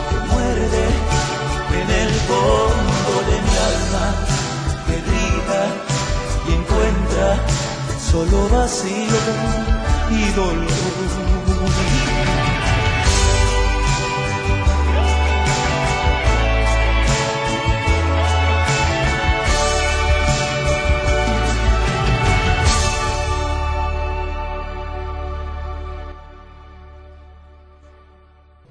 que 0.09 0.17
muerde 0.31 0.85
en 1.79 1.87
el 2.03 2.11
fondo 2.29 3.13
de 3.29 3.37
mi 3.45 3.55
alma, 3.71 4.05
que 4.85 4.95
grita 5.07 5.61
y 6.47 6.49
encuentra 6.59 7.27
solo 8.11 8.49
vacío 8.49 9.19
y 10.09 10.31
dolor. 10.31 11.37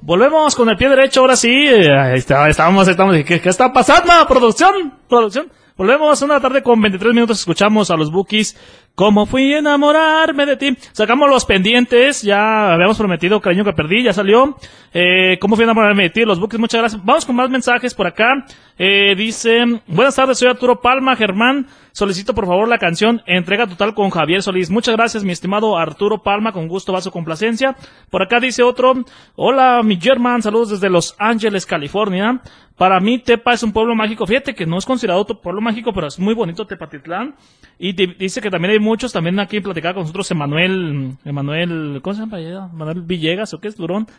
Volvemos 0.06 0.54
con 0.54 0.68
el 0.68 0.76
pie 0.76 0.88
derecho, 0.88 1.22
ahora 1.22 1.34
sí. 1.34 1.50
eh, 1.50 1.90
ahí 1.92 2.18
está, 2.18 2.48
estamos, 2.48 2.86
estamos. 2.86 3.16
¿Qué, 3.24 3.40
qué 3.40 3.48
está 3.48 3.72
pasando? 3.72 4.12
¿Producción? 4.28 4.92
¿Producción? 5.08 5.50
Volvemos 5.76 6.22
una 6.22 6.38
tarde 6.40 6.62
con 6.62 6.80
23 6.80 7.12
minutos. 7.12 7.40
Escuchamos 7.40 7.90
a 7.90 7.96
los 7.96 8.12
Bookies. 8.12 8.56
Como 8.94 9.26
fui 9.26 9.52
a 9.52 9.58
enamorarme 9.58 10.46
de 10.46 10.56
ti. 10.56 10.76
Sacamos 10.92 11.28
los 11.28 11.44
pendientes. 11.44 12.22
Ya 12.22 12.72
habíamos 12.72 12.96
prometido 12.96 13.40
cariño 13.40 13.64
que 13.64 13.72
perdí. 13.72 14.04
Ya 14.04 14.12
salió. 14.12 14.56
Eh, 14.94 15.38
¿Cómo 15.40 15.56
fui 15.56 15.64
a 15.64 15.66
enamorarme 15.66 16.04
de 16.04 16.10
ti? 16.10 16.24
Los 16.24 16.38
Bookies, 16.38 16.60
muchas 16.60 16.80
gracias. 16.82 17.04
Vamos 17.04 17.26
con 17.26 17.34
más 17.34 17.50
mensajes 17.50 17.92
por 17.92 18.06
acá. 18.06 18.46
Eh, 18.78 19.16
dice, 19.16 19.64
buenas 19.88 20.14
tardes, 20.14 20.38
soy 20.38 20.48
Arturo 20.48 20.80
Palma, 20.80 21.16
Germán. 21.16 21.66
Solicito 21.96 22.34
por 22.34 22.44
favor 22.44 22.68
la 22.68 22.76
canción 22.76 23.22
Entrega 23.24 23.66
Total 23.66 23.94
con 23.94 24.10
Javier 24.10 24.42
Solís. 24.42 24.68
Muchas 24.68 24.94
gracias, 24.94 25.24
mi 25.24 25.32
estimado 25.32 25.78
Arturo 25.78 26.22
Palma, 26.22 26.52
con 26.52 26.68
gusto 26.68 26.92
va 26.92 27.00
complacencia. 27.10 27.74
Por 28.10 28.20
acá 28.20 28.38
dice 28.38 28.62
otro, 28.62 28.92
hola 29.34 29.80
mi 29.82 29.98
German, 29.98 30.42
saludos 30.42 30.68
desde 30.68 30.90
Los 30.90 31.14
Ángeles, 31.18 31.64
California. 31.64 32.42
Para 32.76 33.00
mí 33.00 33.18
Tepa 33.20 33.54
es 33.54 33.62
un 33.62 33.72
pueblo 33.72 33.94
mágico. 33.94 34.26
Fíjate 34.26 34.54
que 34.54 34.66
no 34.66 34.76
es 34.76 34.84
considerado 34.84 35.22
otro 35.22 35.40
pueblo 35.40 35.62
mágico, 35.62 35.94
pero 35.94 36.08
es 36.08 36.18
muy 36.18 36.34
bonito 36.34 36.66
Tepatitlán. 36.66 37.34
Y 37.78 37.94
di- 37.94 38.14
dice 38.18 38.42
que 38.42 38.50
también 38.50 38.72
hay 38.72 38.78
muchos, 38.78 39.10
también 39.14 39.40
aquí 39.40 39.60
platicaba 39.62 39.94
con 39.94 40.02
nosotros 40.02 40.30
Emanuel, 40.30 41.16
Emanuel, 41.24 42.00
¿cómo 42.02 42.12
se 42.12 42.20
llama? 42.20 42.38
Emanuel 42.38 43.00
Villegas, 43.00 43.54
¿o 43.54 43.58
qué 43.58 43.68
es? 43.68 43.76
Durón. 43.78 44.06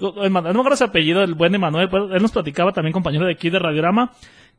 No 0.00 0.12
me 0.30 0.38
acuerdo 0.38 0.76
su 0.76 0.84
apellido, 0.84 1.22
el 1.22 1.34
buen 1.34 1.54
Emanuel, 1.54 1.90
él 1.92 2.22
nos 2.22 2.32
platicaba 2.32 2.72
también, 2.72 2.90
compañero 2.94 3.26
de 3.26 3.32
aquí 3.32 3.50
de 3.50 3.58
Radiograma, 3.58 4.12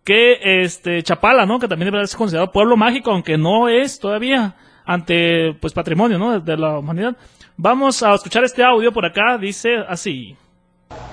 que 0.03 0.63
este 0.63 1.03
Chapala, 1.03 1.45
¿no? 1.45 1.59
Que 1.59 1.67
también 1.67 1.91
ser 2.07 2.17
considerado 2.17 2.51
pueblo 2.51 2.77
mágico, 2.77 3.11
aunque 3.11 3.37
no 3.37 3.69
es 3.69 3.99
todavía 3.99 4.55
ante 4.85 5.53
pues 5.59 5.73
patrimonio, 5.73 6.17
¿no? 6.17 6.39
De 6.39 6.57
la 6.57 6.79
humanidad. 6.79 7.15
Vamos 7.57 8.01
a 8.01 8.15
escuchar 8.15 8.43
este 8.43 8.63
audio 8.63 8.91
por 8.91 9.05
acá, 9.05 9.37
dice 9.37 9.77
así. 9.87 10.35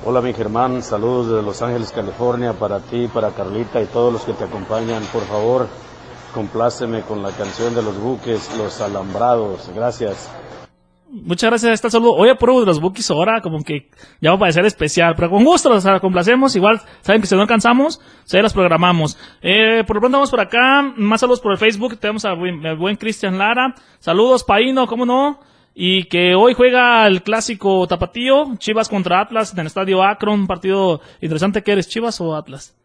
Hola 0.05 0.21
mi 0.21 0.33
Germán, 0.33 0.83
saludos 0.83 1.29
desde 1.29 1.43
Los 1.43 1.63
Ángeles, 1.63 1.93
California, 1.93 2.53
para 2.53 2.81
ti, 2.81 3.09
para 3.13 3.31
Carlita 3.31 3.81
y 3.81 3.87
todos 3.87 4.13
los 4.13 4.23
que 4.23 4.33
te 4.33 4.45
acompañan. 4.45 5.03
Por 5.13 5.23
favor, 5.25 5.69
compláceme 6.33 7.03
con 7.03 7.23
la 7.23 7.31
canción 7.33 7.75
de 7.75 7.83
los 7.83 7.99
buques, 7.99 8.57
Los 8.57 8.81
Alambrados. 8.81 9.71
Gracias. 9.75 10.31
Muchas 11.11 11.49
gracias, 11.49 11.73
está 11.73 11.89
saludo. 11.89 12.15
Hoy 12.15 12.29
apruebo 12.29 12.61
de 12.61 12.67
los 12.67 12.81
bookies 12.81 13.11
ahora, 13.11 13.41
como 13.41 13.65
que 13.65 13.89
ya 14.21 14.31
va 14.31 14.37
a 14.37 14.41
parecer 14.41 14.67
especial, 14.67 15.15
pero 15.17 15.31
con 15.31 15.43
gusto 15.43 15.71
los 15.71 15.87
complacemos. 16.03 16.55
Igual, 16.55 16.83
saben 17.01 17.23
que 17.23 17.27
si 17.27 17.35
no 17.35 17.41
alcanzamos, 17.41 17.99
se 18.25 18.43
las 18.43 18.53
programamos. 18.53 19.17
Eh, 19.41 19.85
por 19.87 19.97
lo 19.97 20.01
pronto 20.01 20.19
vamos 20.19 20.31
por 20.31 20.41
acá. 20.41 20.83
Más 20.97 21.21
saludos 21.21 21.41
por 21.41 21.53
el 21.53 21.59
Facebook. 21.59 21.99
Tenemos 21.99 22.27
a 22.27 22.35
buen, 22.35 22.65
al 22.67 22.77
buen 22.77 22.97
Cristian 22.97 23.39
Lara. 23.39 23.75
Saludos, 24.01 24.45
Paino, 24.45 24.87
¿cómo 24.87 25.07
no? 25.07 25.41
Y 25.75 26.05
que 26.05 26.35
hoy 26.35 26.53
juega 26.53 27.07
el 27.07 27.23
clásico 27.23 27.87
tapatío, 27.87 28.57
Chivas 28.59 28.91
contra 28.91 29.21
Atlas 29.21 29.55
en 29.55 29.61
el 29.61 29.67
estadio 29.67 30.03
Akron. 30.03 30.41
Un 30.41 30.47
partido 30.47 31.01
interesante. 31.23 31.63
¿Qué 31.63 31.73
eres, 31.73 31.89
Chivas 31.89 32.21
o 32.21 32.37
Atlas? 32.37 32.77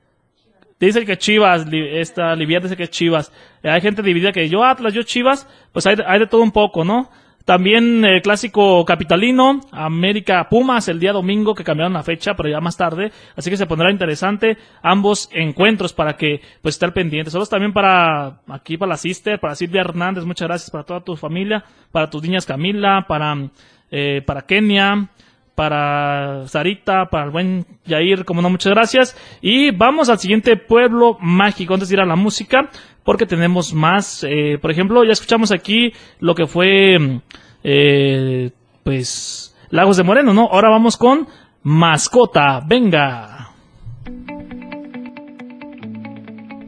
Dice 0.80 1.06
que 1.06 1.18
Chivas, 1.18 1.66
esta 1.72 2.36
Livia 2.36 2.62
dice 2.62 2.78
que 2.78 2.84
es 2.84 2.90
Chivas. 2.90 3.34
Hay 3.64 3.82
gente 3.82 4.02
dividida 4.02 4.32
que 4.32 4.48
yo 4.48 4.64
Atlas, 4.64 4.94
yo 4.94 5.04
Chivas, 5.04 5.46
pues 5.74 5.86
hay, 5.88 5.98
hay 6.06 6.20
de 6.20 6.28
todo 6.28 6.42
un 6.42 6.52
poco, 6.52 6.86
¿no? 6.86 7.10
También 7.46 8.06
el 8.06 8.22
clásico 8.22 8.86
capitalino, 8.86 9.60
América 9.72 10.48
Pumas, 10.50 10.88
el 10.88 11.00
día 11.00 11.12
domingo 11.12 11.54
que 11.54 11.66
cambiaron 11.66 11.92
la 11.92 12.02
fecha, 12.02 12.36
pero 12.36 12.48
ya 12.48 12.62
más 12.62 12.78
tarde. 12.78 13.12
Así 13.36 13.50
que 13.50 13.58
se 13.58 13.66
pondrá 13.66 13.92
interesante 13.92 14.58
ambos 14.82 15.30
encuentros 15.34 15.92
para 15.92 16.16
que 16.16 16.40
pues 16.62 16.76
estar 16.76 16.94
pendientes. 16.94 17.34
Saludos 17.34 17.50
también 17.50 17.74
para 17.74 18.40
aquí, 18.48 18.78
para 18.78 18.92
la 18.92 18.98
sister, 18.98 19.42
para 19.42 19.56
Silvia 19.56 19.82
Hernández, 19.82 20.24
muchas 20.24 20.48
gracias 20.48 20.72
para 20.72 20.86
toda 20.86 21.02
tu 21.02 21.18
familia, 21.18 21.66
para 21.92 22.10
tus 22.10 22.24
niñas 22.24 22.46
Camila, 22.46 23.06
para, 23.10 23.36
eh, 23.92 24.22
para 24.26 24.44
Kenia, 24.44 25.10
para 25.56 26.48
Sarita, 26.48 27.06
para 27.10 27.26
el 27.26 27.32
buen 27.32 27.66
Yair, 27.86 28.26
como 28.26 28.42
no, 28.42 28.50
muchas 28.50 28.74
gracias. 28.74 29.18
Y 29.42 29.72
vamos 29.72 30.10
al 30.10 30.20
siguiente 30.20 30.58
pueblo 30.58 31.18
mágico 31.20 31.74
antes 31.74 31.90
de 31.90 31.96
ir 31.96 32.02
a 32.02 32.06
la 32.06 32.16
música, 32.16 32.70
porque 33.04 33.26
tenemos 33.26 33.74
más. 33.74 34.24
eh, 34.24 34.58
por 34.62 34.72
ejemplo, 34.72 35.04
ya 35.04 35.12
escuchamos 35.12 35.52
aquí 35.52 35.94
lo 36.20 36.36
que 36.36 36.48
fue, 36.48 37.22
eh, 37.64 38.52
pues, 38.84 39.56
Lagos 39.70 39.98
de 39.98 40.04
Moreno, 40.04 40.34
¿no? 40.34 40.48
Ahora 40.52 40.70
vamos 40.70 40.98
con 40.98 41.28
Mascota, 41.64 42.62
venga. 42.66 43.50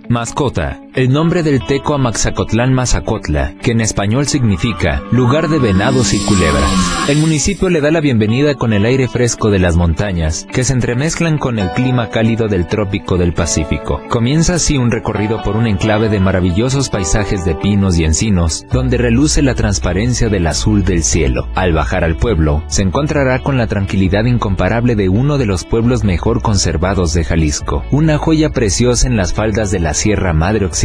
Mascota, 0.08 0.80
el 0.96 1.12
nombre 1.12 1.44
del 1.44 1.62
teco 1.66 1.94
Amaxacotlán 1.94 2.74
Mazacotla, 2.74 3.56
que 3.62 3.72
en 3.72 3.82
español 3.82 4.28
significa 4.28 5.04
lugar 5.12 5.50
de 5.50 5.60
venados 5.60 6.14
y 6.14 6.20
culebras. 6.20 6.72
El 7.10 7.18
municipio 7.18 7.70
le 7.70 7.82
da 7.82 7.92
la 7.92 8.00
bienvenida 8.00 8.56
con 8.56 8.72
el 8.72 8.86
aire 8.86 9.10
fresco 9.10 9.52
de 9.52 9.60
las 9.60 9.76
montañas, 9.76 10.48
que 10.54 10.64
se 10.64 10.72
entremezclan 10.72 11.38
con 11.38 11.60
el 11.60 11.70
clima 11.72 12.10
cálido 12.12 12.48
del 12.48 12.68
trópico 12.68 13.18
del 13.18 13.34
Pacífico. 13.34 14.02
Comienza 14.10 14.54
así 14.54 14.78
un 14.78 14.90
recorrido 14.90 15.44
por 15.44 15.58
un 15.58 15.68
enclave 15.68 16.08
de 16.08 16.22
maravillosos 16.22 16.90
paisajes 16.90 17.44
de 17.44 17.56
pinos 17.56 18.00
y 18.00 18.06
encinos, 18.06 18.66
donde 18.72 18.98
reluce 18.98 19.42
la 19.42 19.54
transparencia 19.54 20.30
del 20.30 20.48
azul 20.48 20.86
del 20.86 21.04
cielo. 21.04 21.50
Al 21.56 21.74
bajar 21.74 22.06
al 22.06 22.16
pueblo, 22.16 22.64
se 22.68 22.84
encontrará 22.84 23.40
con 23.40 23.58
la 23.58 23.68
tranquilidad 23.68 24.24
incomparable 24.24 24.96
de 24.96 25.10
uno 25.10 25.38
de 25.38 25.46
los 25.46 25.66
pueblos 25.66 26.06
mejor 26.06 26.42
conservados 26.42 27.14
de 27.14 27.26
Jalisco, 27.26 27.84
una 27.92 28.18
joya 28.18 28.52
preciosa 28.52 29.08
en 29.08 29.18
las 29.18 29.34
faldas 29.34 29.72
de 29.72 29.80
la 29.82 29.94
Sierra 29.94 30.32
Madre 30.32 30.66
Occidental. 30.66 30.85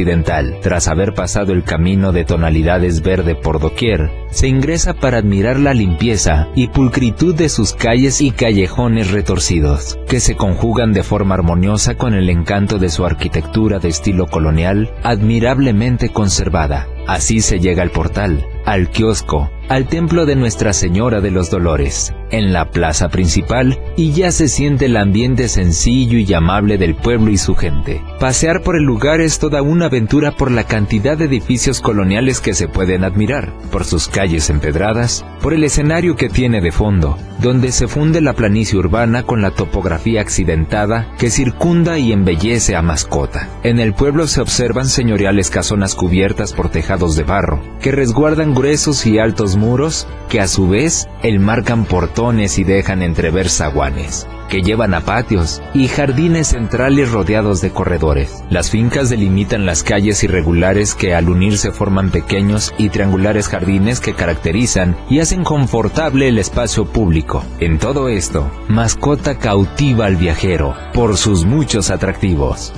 Tras 0.62 0.88
haber 0.88 1.12
pasado 1.12 1.52
el 1.52 1.62
camino 1.62 2.12
de 2.12 2.24
tonalidades 2.24 3.02
verde 3.02 3.34
por 3.34 3.60
doquier, 3.60 4.10
se 4.30 4.48
ingresa 4.48 4.94
para 4.94 5.18
admirar 5.18 5.58
la 5.58 5.74
limpieza 5.74 6.48
y 6.54 6.68
pulcritud 6.68 7.34
de 7.34 7.48
sus 7.48 7.74
calles 7.74 8.22
y 8.22 8.30
callejones 8.30 9.10
retorcidos, 9.10 9.98
que 10.08 10.20
se 10.20 10.36
conjugan 10.36 10.92
de 10.92 11.02
forma 11.02 11.34
armoniosa 11.34 11.96
con 11.96 12.14
el 12.14 12.30
encanto 12.30 12.78
de 12.78 12.88
su 12.88 13.04
arquitectura 13.04 13.78
de 13.78 13.88
estilo 13.88 14.26
colonial, 14.26 14.90
admirablemente 15.02 16.08
conservada. 16.08 16.86
Así 17.06 17.40
se 17.40 17.58
llega 17.58 17.82
al 17.82 17.90
portal, 17.90 18.46
al 18.64 18.90
kiosco, 18.90 19.50
al 19.68 19.86
templo 19.86 20.26
de 20.26 20.34
Nuestra 20.34 20.72
Señora 20.72 21.20
de 21.20 21.30
los 21.30 21.48
Dolores, 21.48 22.12
en 22.32 22.52
la 22.52 22.70
plaza 22.70 23.08
principal, 23.08 23.78
y 23.96 24.12
ya 24.12 24.32
se 24.32 24.48
siente 24.48 24.86
el 24.86 24.96
ambiente 24.96 25.48
sencillo 25.48 26.18
y 26.18 26.34
amable 26.34 26.76
del 26.76 26.96
pueblo 26.96 27.30
y 27.30 27.36
su 27.36 27.54
gente. 27.54 28.02
Pasear 28.18 28.62
por 28.62 28.76
el 28.76 28.82
lugar 28.82 29.20
es 29.20 29.38
toda 29.38 29.62
una 29.62 29.86
aventura 29.86 30.32
por 30.32 30.50
la 30.50 30.64
cantidad 30.64 31.16
de 31.16 31.26
edificios 31.26 31.80
coloniales 31.80 32.40
que 32.40 32.54
se 32.54 32.66
pueden 32.66 33.04
admirar, 33.04 33.52
por 33.70 33.84
sus 33.84 34.08
calles 34.08 34.50
empedradas, 34.50 35.24
por 35.40 35.54
el 35.54 35.62
escenario 35.62 36.16
que 36.16 36.28
tiene 36.28 36.60
de 36.60 36.72
fondo, 36.72 37.16
donde 37.40 37.72
se 37.72 37.86
funde 37.88 38.20
la 38.20 38.32
planicie 38.32 38.78
urbana 38.78 39.22
con 39.22 39.40
la 39.40 39.52
topografía 39.52 40.20
accidentada 40.20 41.12
que 41.16 41.30
circunda 41.30 41.98
y 41.98 42.12
embellece 42.12 42.76
a 42.76 42.82
Mascota. 42.82 43.48
En 43.62 43.78
el 43.78 43.94
pueblo 43.94 44.26
se 44.26 44.40
observan 44.40 44.86
señoriales 44.86 45.48
casonas 45.48 45.94
cubiertas 45.94 46.52
por 46.52 46.70
tejados 46.70 47.16
de 47.16 47.22
barro, 47.22 47.62
que 47.80 47.92
resguardan 47.92 48.49
gruesos 48.54 49.06
y 49.06 49.18
altos 49.18 49.56
muros 49.56 50.06
que 50.28 50.40
a 50.40 50.48
su 50.48 50.68
vez 50.68 51.08
enmarcan 51.22 51.84
portones 51.84 52.58
y 52.58 52.64
dejan 52.64 53.02
entrever 53.02 53.48
zaguanes 53.48 54.26
que 54.50 54.60
llevan 54.60 54.92
a 54.92 55.00
patios 55.00 55.62
y 55.72 55.88
jardines 55.88 56.48
centrales 56.48 57.10
rodeados 57.10 57.62
de 57.62 57.70
corredores. 57.70 58.44
Las 58.50 58.70
fincas 58.70 59.08
delimitan 59.08 59.64
las 59.64 59.82
calles 59.82 60.22
irregulares 60.24 60.94
que 60.94 61.14
al 61.14 61.30
unirse 61.30 61.70
forman 61.70 62.10
pequeños 62.10 62.74
y 62.76 62.90
triangulares 62.90 63.48
jardines 63.48 64.00
que 64.00 64.12
caracterizan 64.12 64.96
y 65.08 65.20
hacen 65.20 65.44
confortable 65.44 66.28
el 66.28 66.38
espacio 66.38 66.84
público. 66.84 67.44
En 67.60 67.78
todo 67.78 68.08
esto, 68.08 68.50
Mascota 68.68 69.38
cautiva 69.38 70.06
al 70.06 70.16
viajero 70.16 70.74
por 70.92 71.16
sus 71.16 71.46
muchos 71.46 71.90
atractivos. 71.90 72.72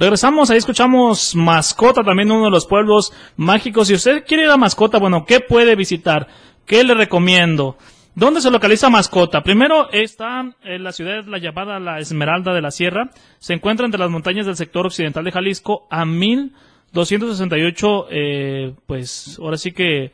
Regresamos, 0.00 0.48
ahí 0.48 0.56
escuchamos 0.56 1.36
Mascota, 1.36 2.02
también 2.02 2.30
uno 2.30 2.46
de 2.46 2.50
los 2.50 2.64
pueblos 2.64 3.12
mágicos. 3.36 3.88
Si 3.88 3.92
usted 3.92 4.24
quiere 4.24 4.44
ir 4.44 4.48
a 4.48 4.56
Mascota, 4.56 4.98
bueno, 4.98 5.26
¿qué 5.26 5.40
puede 5.40 5.76
visitar? 5.76 6.26
¿Qué 6.64 6.82
le 6.84 6.94
recomiendo? 6.94 7.76
¿Dónde 8.14 8.40
se 8.40 8.50
localiza 8.50 8.88
Mascota? 8.88 9.42
Primero 9.42 9.90
está 9.92 10.54
en 10.64 10.84
la 10.84 10.92
ciudad 10.92 11.26
la 11.26 11.36
llamada 11.36 11.78
La 11.78 11.98
Esmeralda 11.98 12.54
de 12.54 12.62
la 12.62 12.70
Sierra. 12.70 13.10
Se 13.40 13.52
encuentra 13.52 13.84
entre 13.84 14.00
las 14.00 14.08
montañas 14.08 14.46
del 14.46 14.56
sector 14.56 14.86
occidental 14.86 15.22
de 15.22 15.32
Jalisco 15.32 15.86
a 15.90 16.06
1268, 16.06 18.06
eh, 18.10 18.72
pues 18.86 19.38
ahora 19.38 19.58
sí 19.58 19.72
que, 19.72 20.12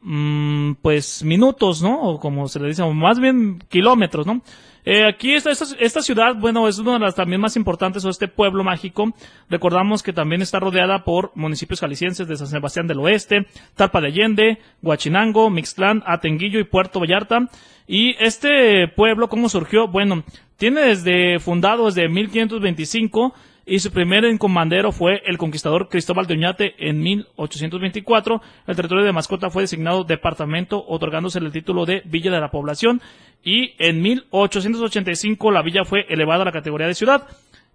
mm, 0.00 0.72
pues 0.82 1.22
minutos, 1.22 1.80
¿no? 1.80 2.02
O 2.02 2.18
como 2.18 2.48
se 2.48 2.58
le 2.58 2.66
dice, 2.66 2.82
más 2.92 3.20
bien 3.20 3.60
kilómetros, 3.68 4.26
¿no? 4.26 4.42
Eh, 4.88 5.04
aquí 5.04 5.34
esta, 5.34 5.50
esta, 5.50 5.64
esta, 5.80 6.00
ciudad, 6.00 6.36
bueno, 6.36 6.68
es 6.68 6.78
una 6.78 6.92
de 6.92 7.00
las 7.00 7.16
también 7.16 7.40
más 7.40 7.56
importantes, 7.56 8.04
o 8.04 8.08
este 8.08 8.28
pueblo 8.28 8.62
mágico. 8.62 9.12
Recordamos 9.50 10.00
que 10.00 10.12
también 10.12 10.42
está 10.42 10.60
rodeada 10.60 11.02
por 11.02 11.32
municipios 11.34 11.80
jaliscienses 11.80 12.28
de 12.28 12.36
San 12.36 12.46
Sebastián 12.46 12.86
del 12.86 13.00
Oeste, 13.00 13.48
Talpa 13.74 14.00
de 14.00 14.06
Allende, 14.06 14.58
Huachinango, 14.82 15.50
Mixtlán, 15.50 16.04
Atenguillo 16.06 16.60
y 16.60 16.64
Puerto 16.64 17.00
Vallarta. 17.00 17.48
Y 17.88 18.14
este 18.20 18.86
pueblo, 18.86 19.28
¿cómo 19.28 19.48
surgió? 19.48 19.88
Bueno, 19.88 20.22
tiene 20.56 20.82
desde 20.82 21.40
fundado 21.40 21.86
desde 21.86 22.08
1525 22.08 23.34
y 23.66 23.80
su 23.80 23.90
primer 23.90 24.24
encomandero 24.24 24.92
fue 24.92 25.20
el 25.26 25.38
conquistador 25.38 25.88
Cristóbal 25.88 26.28
de 26.28 26.34
Oñate 26.34 26.74
en 26.78 27.00
1824. 27.00 28.40
El 28.68 28.76
territorio 28.76 29.04
de 29.04 29.12
Mascota 29.12 29.50
fue 29.50 29.64
designado 29.64 30.04
departamento, 30.04 30.84
otorgándose 30.86 31.40
el 31.40 31.50
título 31.50 31.84
de 31.84 32.00
Villa 32.04 32.30
de 32.30 32.40
la 32.40 32.52
Población 32.52 33.02
y 33.42 33.74
en 33.78 34.00
1885 34.02 35.50
la 35.50 35.62
villa 35.62 35.84
fue 35.84 36.06
elevada 36.08 36.42
a 36.42 36.46
la 36.46 36.52
categoría 36.52 36.86
de 36.86 36.94
ciudad. 36.94 37.26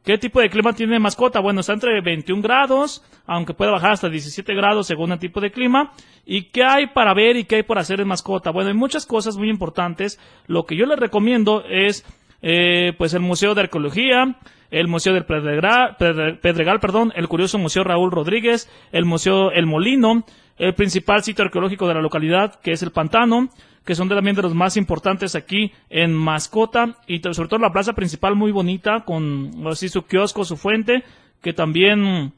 ¿Qué 0.05 0.17
tipo 0.17 0.39
de 0.39 0.49
clima 0.49 0.73
tiene 0.73 0.97
Mascota? 0.97 1.41
Bueno, 1.41 1.59
está 1.59 1.73
entre 1.73 2.01
21 2.01 2.41
grados, 2.41 3.03
aunque 3.27 3.53
puede 3.53 3.71
bajar 3.71 3.91
hasta 3.91 4.09
17 4.09 4.55
grados 4.55 4.87
según 4.87 5.11
el 5.11 5.19
tipo 5.19 5.41
de 5.41 5.51
clima. 5.51 5.91
¿Y 6.25 6.45
qué 6.45 6.63
hay 6.63 6.87
para 6.87 7.13
ver 7.13 7.35
y 7.35 7.43
qué 7.43 7.57
hay 7.57 7.63
por 7.63 7.77
hacer 7.77 7.99
en 7.99 8.07
Mascota? 8.07 8.49
Bueno, 8.51 8.69
hay 8.69 8.75
muchas 8.75 9.05
cosas 9.05 9.37
muy 9.37 9.49
importantes. 9.49 10.19
Lo 10.47 10.65
que 10.65 10.75
yo 10.75 10.85
les 10.85 10.97
recomiendo 10.97 11.63
es, 11.69 12.03
eh, 12.41 12.93
pues, 12.97 13.13
el 13.13 13.19
Museo 13.19 13.53
de 13.53 13.61
Arqueología, 13.61 14.37
el 14.71 14.87
Museo 14.87 15.13
del 15.13 15.25
Pedregal, 15.25 16.79
perdón, 16.79 17.11
el 17.15 17.27
curioso 17.27 17.57
Museo 17.57 17.83
Raúl 17.83 18.11
Rodríguez, 18.11 18.69
el 18.91 19.05
Museo 19.05 19.51
El 19.51 19.65
Molino, 19.65 20.25
el 20.57 20.73
principal 20.73 21.23
sitio 21.23 21.43
arqueológico 21.43 21.87
de 21.87 21.93
la 21.93 22.01
localidad, 22.01 22.59
que 22.61 22.71
es 22.71 22.81
el 22.81 22.91
Pantano, 22.91 23.49
que 23.85 23.95
son 23.95 24.07
también 24.07 24.35
de 24.35 24.43
los 24.43 24.55
más 24.55 24.77
importantes 24.77 25.35
aquí 25.35 25.73
en 25.89 26.13
Mascota, 26.13 26.97
y 27.05 27.19
sobre 27.19 27.49
todo 27.49 27.59
la 27.59 27.73
plaza 27.73 27.93
principal 27.93 28.35
muy 28.35 28.51
bonita, 28.51 29.01
con 29.05 29.51
así 29.67 29.89
su 29.89 30.03
kiosco, 30.03 30.45
su 30.45 30.55
fuente, 30.55 31.03
que 31.41 31.51
también 31.51 32.31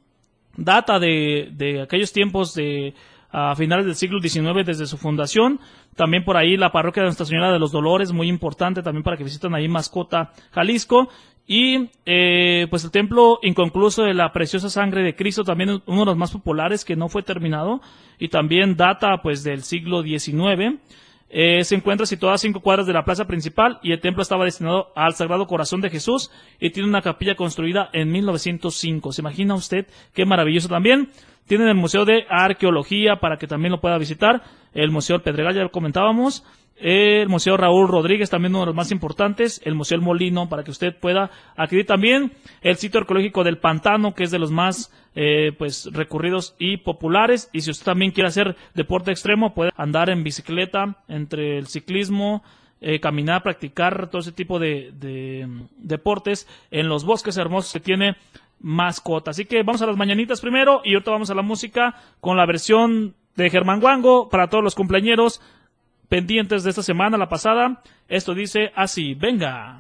data 0.58 1.00
de, 1.00 1.50
de 1.52 1.82
aquellos 1.82 2.14
tiempos 2.14 2.56
de 2.56 2.94
a 3.34 3.56
finales 3.56 3.86
del 3.86 3.96
siglo 3.96 4.22
XIX 4.22 4.66
desde 4.66 4.86
su 4.86 4.98
fundación. 4.98 5.60
También 5.96 6.24
por 6.24 6.38
ahí 6.38 6.56
la 6.56 6.72
parroquia 6.72 7.02
de 7.02 7.08
Nuestra 7.08 7.26
Señora 7.26 7.52
de 7.52 7.60
los 7.60 7.72
Dolores, 7.72 8.14
muy 8.14 8.30
importante 8.30 8.84
también 8.84 9.04
para 9.04 9.18
que 9.18 9.24
visiten 9.24 9.56
ahí 9.56 9.68
Mascota, 9.68 10.32
Jalisco. 10.52 11.10
Y 11.46 11.90
eh, 12.06 12.68
pues 12.70 12.86
el 12.86 12.92
templo 12.92 13.40
inconcluso 13.42 14.04
de 14.04 14.14
la 14.14 14.32
preciosa 14.32 14.70
sangre 14.70 15.04
de 15.04 15.16
Cristo, 15.16 15.44
también 15.44 15.82
uno 15.88 16.00
de 16.00 16.06
los 16.06 16.16
más 16.16 16.32
populares 16.32 16.86
que 16.86 16.96
no 16.96 17.10
fue 17.10 17.22
terminado 17.22 17.82
y 18.18 18.30
también 18.30 18.78
data 18.78 19.18
pues 19.22 19.44
del 19.44 19.64
siglo 19.64 20.04
XIX. 20.04 20.80
Eh, 21.36 21.64
se 21.64 21.74
encuentra 21.74 22.06
situada 22.06 22.36
a 22.36 22.38
cinco 22.38 22.60
cuadras 22.60 22.86
de 22.86 22.94
la 22.94 23.06
plaza 23.06 23.26
principal 23.26 23.80
y 23.82 23.92
el 23.92 24.00
templo 24.00 24.22
estaba 24.22 24.46
destinado 24.46 24.92
al 24.96 25.16
Sagrado 25.16 25.48
Corazón 25.48 25.82
de 25.82 25.90
Jesús 25.90 26.30
y 26.60 26.70
tiene 26.70 26.88
una 26.88 27.02
capilla 27.02 27.34
construida 27.34 27.90
en 27.92 28.12
1905. 28.12 29.12
¿Se 29.12 29.22
imagina 29.22 29.56
usted 29.56 29.88
qué 30.14 30.28
maravilloso 30.28 30.70
también? 30.70 31.10
Tienen 31.48 31.70
el 31.70 31.74
Museo 31.74 32.06
de 32.06 32.26
Arqueología 32.30 33.16
para 33.16 33.38
que 33.38 33.48
también 33.48 33.72
lo 33.72 33.82
pueda 33.82 33.98
visitar, 33.98 34.44
el 34.76 34.92
Museo 34.92 35.18
del 35.18 35.24
Pedregal, 35.24 35.56
ya 35.56 35.64
lo 35.64 35.72
comentábamos, 35.72 36.46
el 36.76 37.30
Museo 37.30 37.56
Raúl 37.56 37.88
Rodríguez, 37.88 38.30
también 38.30 38.54
uno 38.54 38.62
de 38.62 38.68
los 38.68 38.76
más 38.76 38.92
importantes, 38.92 39.62
el 39.64 39.76
Museo 39.76 39.98
El 39.98 40.04
Molino, 40.04 40.50
para 40.50 40.64
que 40.64 40.72
usted 40.72 40.96
pueda 41.00 41.30
adquirir 41.56 41.86
también 41.86 42.34
el 42.62 42.76
sitio 42.78 43.00
arqueológico 43.00 43.44
del 43.44 43.60
Pantano, 43.60 44.14
que 44.14 44.24
es 44.24 44.32
de 44.32 44.40
los 44.40 44.52
más 44.52 44.92
eh, 45.16 45.52
pues 45.58 45.90
recurridos 45.94 46.56
y 46.60 46.78
populares. 46.78 47.50
Y 47.54 47.62
si 47.62 47.72
usted 47.72 47.86
también 47.86 48.12
quiere 48.12 48.28
hacer 48.28 48.56
deporte 48.74 49.12
extremo, 49.12 49.54
puede 49.54 49.72
andar 49.78 50.10
en 50.10 50.24
bicicleta, 50.24 50.98
entre 51.08 51.58
el 51.58 51.68
ciclismo, 51.68 52.44
eh, 52.82 53.00
caminar, 53.00 53.44
practicar 53.44 54.10
todo 54.10 54.22
ese 54.22 54.34
tipo 54.34 54.60
de, 54.60 54.92
de, 54.94 55.48
deportes 55.78 56.48
en 56.70 56.90
los 56.90 57.06
bosques 57.06 57.38
hermosos 57.38 57.72
que 57.72 57.80
tiene 57.80 58.18
mascota. 58.60 59.32
Así 59.32 59.46
que 59.46 59.64
vamos 59.64 59.82
a 59.82 59.86
las 59.86 59.96
mañanitas 59.96 60.42
primero 60.42 60.82
y 60.84 60.94
ahorita 60.94 61.12
vamos 61.12 61.30
a 61.30 61.36
la 61.36 61.44
música 61.44 61.96
con 62.20 62.36
la 62.36 62.46
versión 62.46 63.16
de 63.36 63.50
Germán 63.50 63.80
Guango 63.80 64.28
para 64.30 64.48
todos 64.48 64.64
los 64.64 64.76
cumpleañeros 64.76 65.42
pendientes 66.10 66.64
de 66.64 66.70
esta 66.70 66.84
semana, 66.84 67.18
la 67.18 67.30
pasada. 67.30 67.82
Esto 68.08 68.34
dice 68.34 68.72
así, 68.76 69.14
venga. 69.14 69.80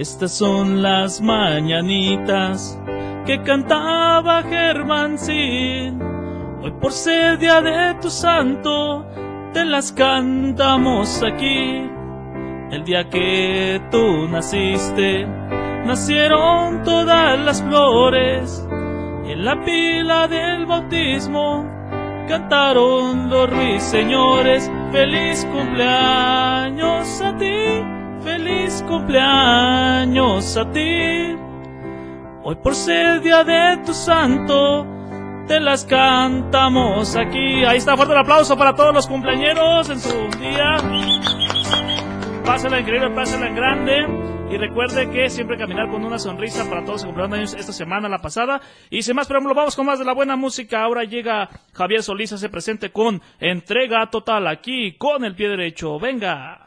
Estas 0.00 0.32
son 0.32 0.80
las 0.80 1.20
mañanitas 1.20 2.80
que 3.26 3.42
cantaba 3.42 4.42
Germán 4.44 5.18
Sin. 5.18 6.00
Hoy 6.62 6.72
por 6.80 6.92
ser 6.92 7.38
día 7.38 7.60
de 7.60 7.94
tu 8.00 8.08
santo, 8.08 9.04
te 9.52 9.62
las 9.66 9.92
cantamos 9.92 11.22
aquí. 11.22 11.99
El 12.70 12.84
día 12.84 13.08
que 13.08 13.80
tú 13.90 14.28
naciste, 14.28 15.26
nacieron 15.84 16.84
todas 16.84 17.36
las 17.40 17.62
flores. 17.64 18.64
En 19.24 19.44
la 19.44 19.64
pila 19.64 20.28
del 20.28 20.66
bautismo 20.66 21.66
cantaron 22.28 23.28
los 23.28 23.50
ruiseñores. 23.50 24.70
Feliz 24.92 25.44
cumpleaños 25.52 27.20
a 27.20 27.36
ti, 27.36 27.84
feliz 28.22 28.84
cumpleaños 28.86 30.56
a 30.56 30.70
ti. 30.70 31.36
Hoy 32.44 32.54
por 32.62 32.76
ser 32.76 33.20
día 33.20 33.42
de 33.42 33.78
tu 33.84 33.92
santo, 33.92 34.86
te 35.48 35.58
las 35.58 35.84
cantamos 35.84 37.16
aquí. 37.16 37.64
Ahí 37.64 37.78
está, 37.78 37.96
fuerte 37.96 38.14
el 38.14 38.20
aplauso 38.20 38.56
para 38.56 38.76
todos 38.76 38.94
los 38.94 39.08
cumpleañeros 39.08 39.90
en 39.90 39.98
su 39.98 40.38
día. 40.38 40.76
Pásala 42.44 42.80
increíble, 42.80 43.10
pásala 43.10 43.48
en 43.48 43.54
grande. 43.54 44.30
Y 44.50 44.56
recuerde 44.56 45.08
que 45.10 45.30
siempre 45.30 45.56
caminar 45.56 45.88
con 45.90 46.04
una 46.04 46.18
sonrisa 46.18 46.68
para 46.68 46.84
todos 46.84 47.04
que 47.04 47.38
años 47.38 47.54
esta 47.54 47.72
semana, 47.72 48.08
la 48.08 48.18
pasada. 48.18 48.60
Y 48.90 49.02
sin 49.02 49.14
más 49.14 49.28
preámbulo, 49.28 49.54
vamos 49.54 49.76
con 49.76 49.86
más 49.86 50.00
de 50.00 50.04
la 50.04 50.12
buena 50.12 50.34
música. 50.34 50.82
Ahora 50.82 51.04
llega 51.04 51.48
Javier 51.72 52.02
Solís, 52.02 52.30
se 52.30 52.48
presente 52.48 52.90
con 52.90 53.22
entrega 53.38 54.10
total 54.10 54.48
aquí, 54.48 54.96
con 54.98 55.24
el 55.24 55.36
pie 55.36 55.48
derecho. 55.50 56.00
Venga. 56.00 56.66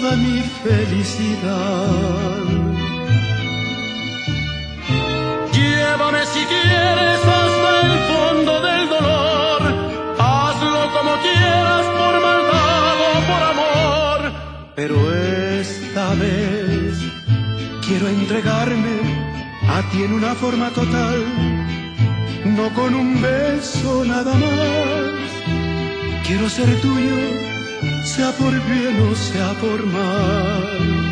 toda 0.00 0.16
mi 0.16 0.40
felicidad. 0.64 2.44
Llévame 5.56 6.22
si 6.34 6.42
quieres 6.52 7.20
hasta 7.38 7.70
el 7.86 7.92
fondo 8.10 8.52
del 8.66 8.84
dolor, 8.96 9.62
hazlo 10.18 10.82
como 10.96 11.12
quieras 11.26 11.84
por 11.98 12.14
maldad 12.26 12.96
o 13.10 13.14
por 13.30 13.42
amor, 13.54 14.20
pero 14.78 14.96
esta 15.62 16.06
vez 16.24 16.92
quiero 17.86 18.08
entregarme 18.08 18.96
a 19.76 19.78
ti 19.90 20.02
en 20.02 20.12
una 20.12 20.34
forma 20.34 20.68
total, 20.80 21.20
no 22.44 22.66
con 22.74 22.94
un 22.94 23.10
beso 23.22 24.04
nada 24.04 24.34
más. 24.34 25.28
Quiero 26.26 26.50
ser 26.50 26.68
tuyo 26.82 27.55
sea 28.06 28.30
por 28.32 28.52
bien 28.68 29.00
o 29.00 29.14
sea 29.16 29.52
por 29.54 29.84
mal. 29.86 31.06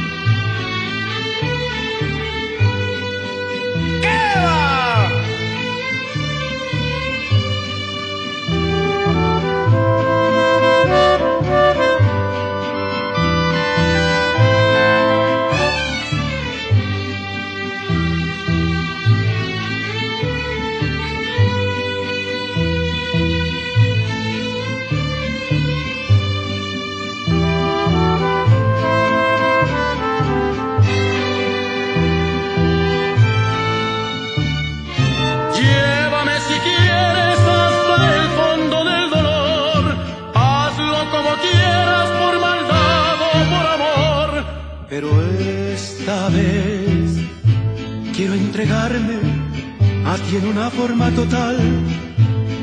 A 48.70 50.16
ti 50.16 50.36
en 50.36 50.46
una 50.46 50.70
forma 50.70 51.10
total, 51.10 51.56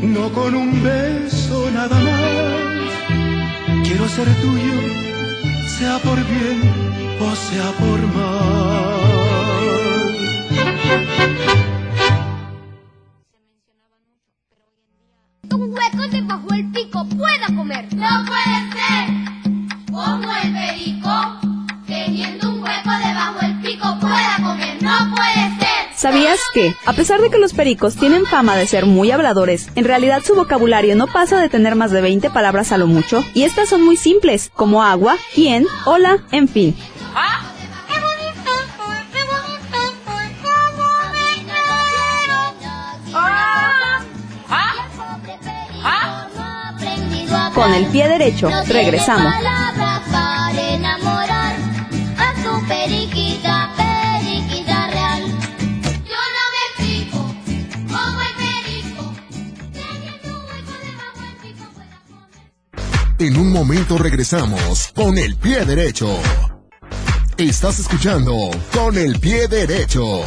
no 0.01 0.31
con 0.31 0.55
un 0.55 0.83
beso 0.83 1.69
nada 1.71 1.99
más. 1.99 3.83
Quiero 3.83 4.07
ser 4.07 4.27
tuyo, 4.41 4.73
sea 5.77 5.99
por 5.99 6.15
bien 6.15 6.61
o 7.19 7.35
sea 7.35 7.71
por 7.79 7.99
mal. 8.15 9.01
Un 15.53 15.73
hueco 15.73 16.07
debajo 16.09 16.47
del 16.49 16.71
pico 16.71 17.05
pueda 17.09 17.47
comer. 17.55 17.93
No 17.93 18.25
puede 18.25 18.60
¿Sabías 26.01 26.39
que, 26.51 26.75
a 26.87 26.93
pesar 26.93 27.21
de 27.21 27.29
que 27.29 27.37
los 27.37 27.53
pericos 27.53 27.95
tienen 27.95 28.25
fama 28.25 28.55
de 28.55 28.65
ser 28.65 28.87
muy 28.87 29.11
habladores, 29.11 29.67
en 29.75 29.85
realidad 29.85 30.23
su 30.25 30.33
vocabulario 30.33 30.95
no 30.95 31.05
pasa 31.05 31.39
de 31.39 31.47
tener 31.47 31.75
más 31.75 31.91
de 31.91 32.01
20 32.01 32.31
palabras 32.31 32.71
a 32.71 32.79
lo 32.79 32.87
mucho? 32.87 33.23
Y 33.35 33.43
estas 33.43 33.69
son 33.69 33.83
muy 33.85 33.97
simples, 33.97 34.49
como 34.55 34.81
agua, 34.81 35.15
quién, 35.35 35.67
hola, 35.85 36.23
en 36.31 36.47
fin. 36.47 36.75
Con 47.53 47.73
el 47.75 47.85
pie 47.91 48.07
derecho, 48.07 48.49
regresamos. 48.67 49.31
En 63.21 63.37
un 63.37 63.51
momento 63.51 63.99
regresamos 63.99 64.91
con 64.95 65.15
el 65.15 65.35
pie 65.35 65.63
derecho. 65.63 66.07
Estás 67.37 67.77
escuchando 67.77 68.49
con 68.73 68.97
el 68.97 69.19
pie 69.19 69.47
derecho. 69.47 70.23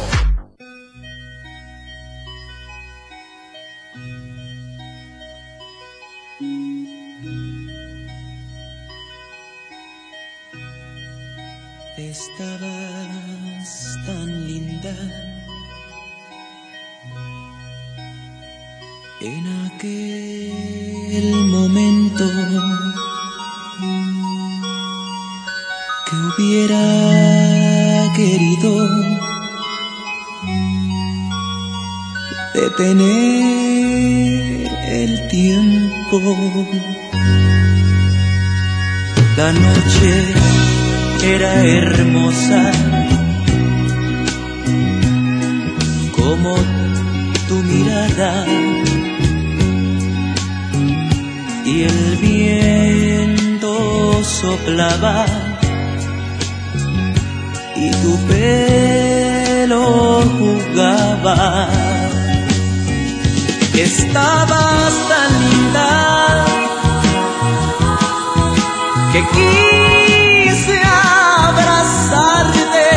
Detener 32.61 34.27
el 34.87 35.27
tiempo. 35.27 36.17
La 39.37 39.51
noche 39.51 40.13
era 41.23 41.51
hermosa 41.65 42.71
como 46.17 46.55
tu 47.47 47.55
mirada 47.63 48.45
y 51.65 51.83
el 51.83 52.17
bien 52.21 53.45
soplaba 54.25 55.25
y 57.75 57.91
tu 58.01 58.17
pelo 58.27 59.83
jugaba. 60.37 61.74
Estabas 63.77 64.93
tan 65.09 65.49
linda 65.49 66.45
que 69.11 69.21
quise 69.35 70.79
abrazarte, 71.43 72.89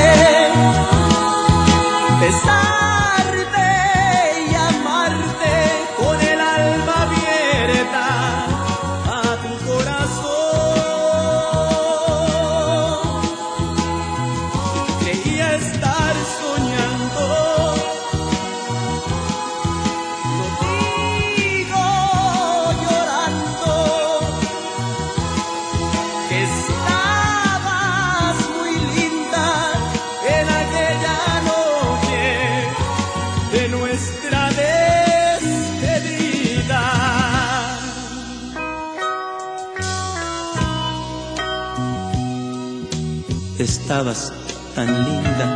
tan 44.78 44.94
linda 45.06 45.46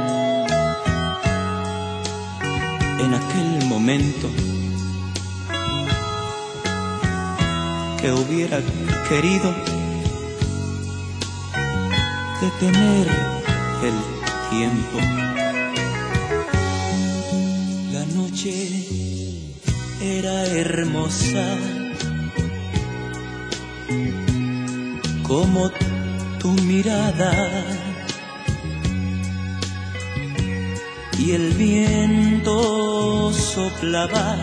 en 3.05 3.15
aquel 3.15 3.69
momento 3.69 4.27
que 8.01 8.11
hubiera 8.11 8.59
querido 9.09 9.55
detener 12.41 13.07
el 13.89 13.97
tiempo. 14.51 14.99
La 17.93 18.05
noche 18.17 18.53
era 20.01 20.47
hermosa 20.47 21.47
como 25.23 25.71
tu 26.41 26.51
mirada 26.65 27.82
y 31.25 31.33
el 31.33 31.53
viento 31.55 33.33
soplaba 33.33 34.37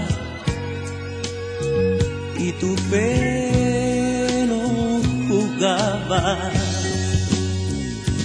y 2.37 2.53
tu 2.53 2.73
pelo 2.89 4.61
jugaba. 5.27 6.51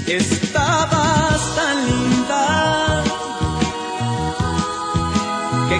Estabas 0.07 1.41
tan 1.57 1.77
linda 1.91 3.05
que 5.69 5.77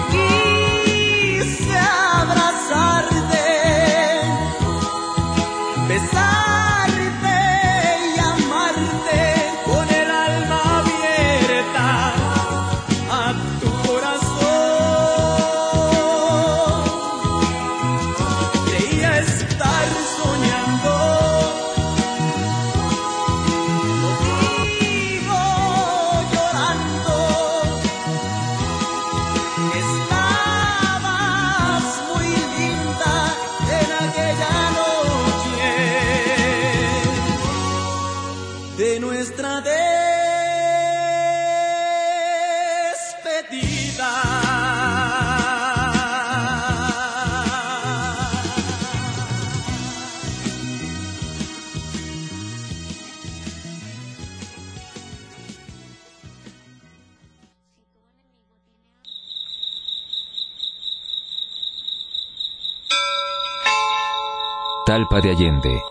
Talpa 64.85 65.19
de 65.19 65.31
Allende. 65.31 65.81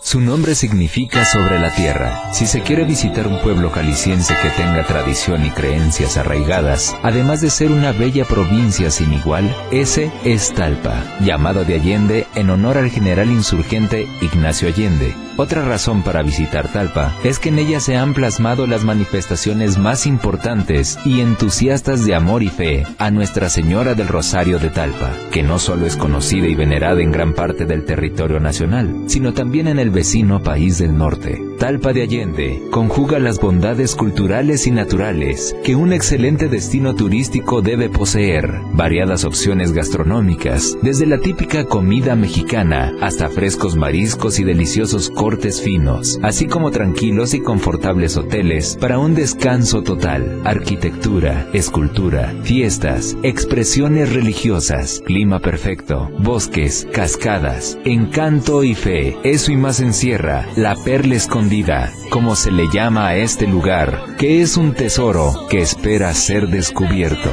Su 0.00 0.20
nombre 0.20 0.54
significa 0.54 1.24
sobre 1.24 1.58
la 1.58 1.74
tierra. 1.74 2.32
Si 2.32 2.46
se 2.46 2.62
quiere 2.62 2.84
visitar 2.84 3.26
un 3.26 3.40
pueblo 3.40 3.68
jalisciense 3.68 4.32
que 4.40 4.50
tenga 4.50 4.86
tradición 4.86 5.44
y 5.44 5.50
creencias 5.50 6.16
arraigadas, 6.16 6.96
además 7.02 7.40
de 7.40 7.50
ser 7.50 7.72
una 7.72 7.90
bella 7.90 8.24
provincia 8.24 8.92
sin 8.92 9.12
igual, 9.12 9.52
ese 9.72 10.12
es 10.22 10.54
Talpa, 10.54 11.02
llamado 11.18 11.64
de 11.64 11.74
Allende 11.74 12.26
en 12.36 12.50
honor 12.50 12.78
al 12.78 12.90
general 12.90 13.28
insurgente 13.28 14.06
Ignacio 14.20 14.68
Allende. 14.68 15.16
Otra 15.38 15.62
razón 15.62 16.02
para 16.02 16.24
visitar 16.24 16.66
Talpa 16.66 17.14
es 17.22 17.38
que 17.38 17.50
en 17.50 17.60
ella 17.60 17.78
se 17.78 17.96
han 17.96 18.12
plasmado 18.12 18.66
las 18.66 18.82
manifestaciones 18.82 19.78
más 19.78 20.04
importantes 20.04 20.98
y 21.04 21.20
entusiastas 21.20 22.04
de 22.04 22.16
amor 22.16 22.42
y 22.42 22.48
fe 22.48 22.84
a 22.98 23.12
Nuestra 23.12 23.48
Señora 23.48 23.94
del 23.94 24.08
Rosario 24.08 24.58
de 24.58 24.70
Talpa, 24.70 25.12
que 25.30 25.44
no 25.44 25.60
solo 25.60 25.86
es 25.86 25.96
conocida 25.96 26.48
y 26.48 26.56
venerada 26.56 27.00
en 27.02 27.12
gran 27.12 27.34
parte 27.34 27.66
del 27.66 27.84
territorio 27.84 28.40
nacional, 28.40 29.04
sino 29.06 29.32
también 29.32 29.68
en 29.68 29.78
el 29.78 29.90
vecino 29.90 30.42
país 30.42 30.78
del 30.78 30.98
norte. 30.98 31.47
Talpa 31.58 31.92
de 31.92 32.02
Allende 32.02 32.62
conjuga 32.70 33.18
las 33.18 33.40
bondades 33.40 33.96
culturales 33.96 34.68
y 34.68 34.70
naturales 34.70 35.56
que 35.64 35.74
un 35.74 35.92
excelente 35.92 36.48
destino 36.48 36.94
turístico 36.94 37.62
debe 37.62 37.88
poseer, 37.88 38.60
variadas 38.72 39.24
opciones 39.24 39.72
gastronómicas, 39.72 40.78
desde 40.82 41.06
la 41.06 41.18
típica 41.18 41.64
comida 41.64 42.14
mexicana 42.14 42.94
hasta 43.00 43.28
frescos 43.28 43.74
mariscos 43.74 44.38
y 44.38 44.44
deliciosos 44.44 45.10
cortes 45.10 45.60
finos, 45.60 46.20
así 46.22 46.46
como 46.46 46.70
tranquilos 46.70 47.34
y 47.34 47.40
confortables 47.40 48.16
hoteles 48.16 48.76
para 48.80 49.00
un 49.00 49.16
descanso 49.16 49.82
total, 49.82 50.40
arquitectura, 50.44 51.48
escultura, 51.52 52.34
fiestas, 52.44 53.16
expresiones 53.24 54.12
religiosas, 54.12 55.02
clima 55.04 55.40
perfecto, 55.40 56.08
bosques, 56.20 56.86
cascadas, 56.92 57.78
encanto 57.84 58.62
y 58.62 58.74
fe. 58.74 59.16
Eso 59.24 59.50
y 59.50 59.56
más 59.56 59.80
encierra 59.80 60.46
la 60.56 60.76
perla 60.76 61.16
escondida, 61.48 61.90
como 62.10 62.36
se 62.36 62.50
le 62.50 62.68
llama 62.68 63.08
a 63.08 63.16
este 63.16 63.46
lugar, 63.46 64.16
que 64.18 64.42
es 64.42 64.58
un 64.58 64.74
tesoro 64.74 65.46
que 65.48 65.60
espera 65.60 66.12
ser 66.12 66.48
descubierto. 66.48 67.30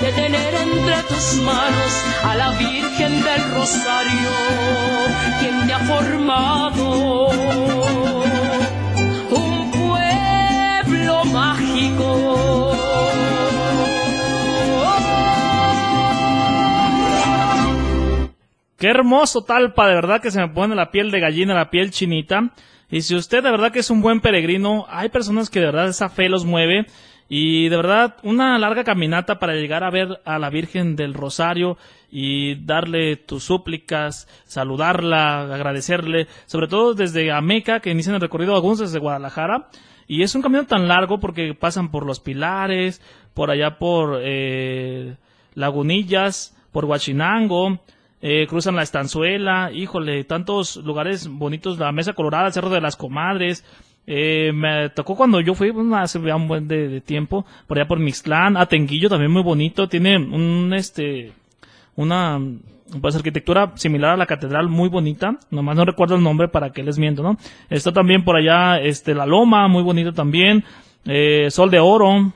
de 0.00 0.12
tener 0.12 0.54
entre 0.54 1.02
tus 1.08 1.36
manos 1.36 2.04
a 2.24 2.34
la 2.34 2.50
Virgen 2.50 3.22
del 3.22 3.50
Rosario, 3.54 4.30
quien 5.40 5.66
te 5.66 5.72
ha 5.72 5.78
formado 5.78 7.44
mágico. 11.90 12.70
Qué 18.76 18.90
hermoso 18.90 19.44
Talpa, 19.44 19.88
de 19.88 19.94
verdad 19.94 20.20
que 20.20 20.30
se 20.30 20.40
me 20.40 20.48
pone 20.48 20.74
la 20.74 20.90
piel 20.90 21.10
de 21.10 21.20
gallina, 21.20 21.54
la 21.54 21.70
piel 21.70 21.90
chinita. 21.90 22.52
Y 22.90 23.00
si 23.00 23.14
usted 23.14 23.42
de 23.42 23.50
verdad 23.50 23.72
que 23.72 23.78
es 23.78 23.88
un 23.88 24.02
buen 24.02 24.20
peregrino, 24.20 24.84
hay 24.90 25.08
personas 25.08 25.48
que 25.48 25.60
de 25.60 25.66
verdad 25.66 25.88
esa 25.88 26.10
fe 26.10 26.28
los 26.28 26.44
mueve 26.44 26.86
y 27.26 27.70
de 27.70 27.76
verdad 27.76 28.16
una 28.22 28.58
larga 28.58 28.84
caminata 28.84 29.38
para 29.38 29.54
llegar 29.54 29.84
a 29.84 29.90
ver 29.90 30.20
a 30.26 30.38
la 30.38 30.50
Virgen 30.50 30.94
del 30.96 31.14
Rosario 31.14 31.78
y 32.10 32.56
darle 32.66 33.16
tus 33.16 33.44
súplicas, 33.44 34.28
saludarla, 34.44 35.54
agradecerle, 35.54 36.28
sobre 36.44 36.68
todo 36.68 36.92
desde 36.92 37.32
Ameca, 37.32 37.80
que 37.80 37.90
inician 37.90 38.16
el 38.16 38.20
recorrido 38.20 38.54
algunos 38.54 38.80
desde 38.80 38.98
Guadalajara. 38.98 39.68
Y 40.06 40.22
es 40.22 40.34
un 40.34 40.42
camino 40.42 40.66
tan 40.66 40.88
largo 40.88 41.20
porque 41.20 41.54
pasan 41.54 41.90
por 41.90 42.06
los 42.06 42.20
pilares, 42.20 43.00
por 43.32 43.50
allá 43.50 43.78
por 43.78 44.20
eh, 44.22 45.16
Lagunillas, 45.54 46.56
por 46.72 46.84
Huachinango, 46.84 47.80
eh, 48.20 48.46
cruzan 48.48 48.76
la 48.76 48.82
estanzuela, 48.82 49.70
híjole, 49.72 50.24
tantos 50.24 50.76
lugares 50.76 51.28
bonitos, 51.28 51.78
la 51.78 51.92
Mesa 51.92 52.14
Colorada, 52.14 52.50
Cerro 52.50 52.70
de 52.70 52.80
las 52.80 52.96
Comadres. 52.96 53.64
Eh, 54.06 54.50
me 54.54 54.90
tocó 54.90 55.16
cuando 55.16 55.40
yo 55.40 55.54
fui, 55.54 55.72
hace 55.94 56.18
un 56.18 56.48
buen 56.48 56.68
de, 56.68 56.88
de 56.88 57.00
tiempo, 57.00 57.46
por 57.66 57.78
allá 57.78 57.88
por 57.88 57.98
Mixtlán, 57.98 58.56
Atenguillo 58.56 59.08
también 59.08 59.30
muy 59.30 59.42
bonito, 59.42 59.88
tiene 59.88 60.16
un, 60.18 60.74
este, 60.74 61.32
una, 61.96 62.38
pues 63.00 63.16
arquitectura 63.16 63.72
similar 63.76 64.12
a 64.12 64.16
la 64.16 64.26
catedral, 64.26 64.68
muy 64.68 64.88
bonita, 64.88 65.38
nomás 65.50 65.76
no 65.76 65.84
recuerdo 65.84 66.16
el 66.16 66.22
nombre 66.22 66.48
para 66.48 66.70
que 66.70 66.82
les 66.82 66.98
miento, 66.98 67.22
¿no? 67.22 67.36
Está 67.70 67.92
también 67.92 68.24
por 68.24 68.36
allá, 68.36 68.80
este, 68.80 69.14
la 69.14 69.26
Loma, 69.26 69.68
muy 69.68 69.82
bonito 69.82 70.12
también, 70.12 70.64
eh, 71.04 71.50
Sol 71.50 71.70
de 71.70 71.80
Oro, 71.80 72.32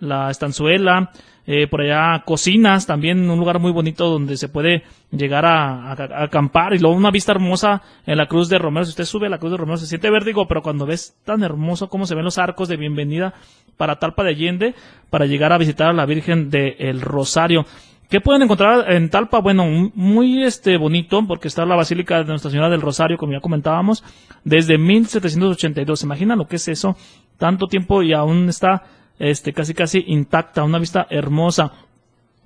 la 0.00 0.30
Estanzuela, 0.30 1.10
eh, 1.46 1.66
por 1.66 1.82
allá 1.82 2.22
Cocinas, 2.24 2.86
también 2.86 3.28
un 3.28 3.38
lugar 3.38 3.58
muy 3.58 3.70
bonito 3.70 4.08
donde 4.08 4.38
se 4.38 4.48
puede 4.48 4.82
llegar 5.10 5.44
a, 5.44 5.92
acampar 6.22 6.72
y 6.72 6.78
luego 6.78 6.96
una 6.96 7.10
vista 7.10 7.32
hermosa 7.32 7.82
en 8.06 8.16
la 8.16 8.26
Cruz 8.26 8.48
de 8.48 8.58
Romero. 8.58 8.86
Si 8.86 8.90
usted 8.90 9.04
sube 9.04 9.26
a 9.26 9.30
la 9.30 9.38
Cruz 9.38 9.52
de 9.52 9.58
Romero 9.58 9.76
se 9.76 9.86
siente 9.86 10.10
vértigo, 10.10 10.48
pero 10.48 10.62
cuando 10.62 10.86
ves 10.86 11.18
tan 11.24 11.42
hermoso 11.42 11.88
cómo 11.88 12.06
se 12.06 12.14
ven 12.14 12.24
los 12.24 12.38
arcos 12.38 12.68
de 12.68 12.78
bienvenida 12.78 13.34
para 13.76 13.98
Talpa 13.98 14.24
de 14.24 14.30
Allende, 14.30 14.74
para 15.10 15.26
llegar 15.26 15.52
a 15.52 15.58
visitar 15.58 15.88
a 15.88 15.92
la 15.92 16.06
Virgen 16.06 16.48
del 16.48 17.02
Rosario. 17.02 17.66
¿Qué 18.14 18.20
pueden 18.20 18.42
encontrar 18.42 18.92
en 18.92 19.10
Talpa? 19.10 19.40
Bueno, 19.40 19.66
muy 19.92 20.44
este 20.44 20.76
bonito, 20.76 21.26
porque 21.26 21.48
está 21.48 21.66
la 21.66 21.74
Basílica 21.74 22.18
de 22.18 22.26
Nuestra 22.26 22.48
Señora 22.48 22.70
del 22.70 22.80
Rosario, 22.80 23.16
como 23.16 23.32
ya 23.32 23.40
comentábamos, 23.40 24.04
desde 24.44 24.78
1782. 24.78 25.98
¿Se 25.98 26.06
imaginan 26.06 26.38
lo 26.38 26.46
que 26.46 26.54
es 26.54 26.68
eso? 26.68 26.96
Tanto 27.38 27.66
tiempo 27.66 28.04
y 28.04 28.12
aún 28.12 28.48
está 28.48 28.84
este 29.18 29.52
casi 29.52 29.74
casi 29.74 30.04
intacta, 30.06 30.62
una 30.62 30.78
vista 30.78 31.08
hermosa. 31.10 31.72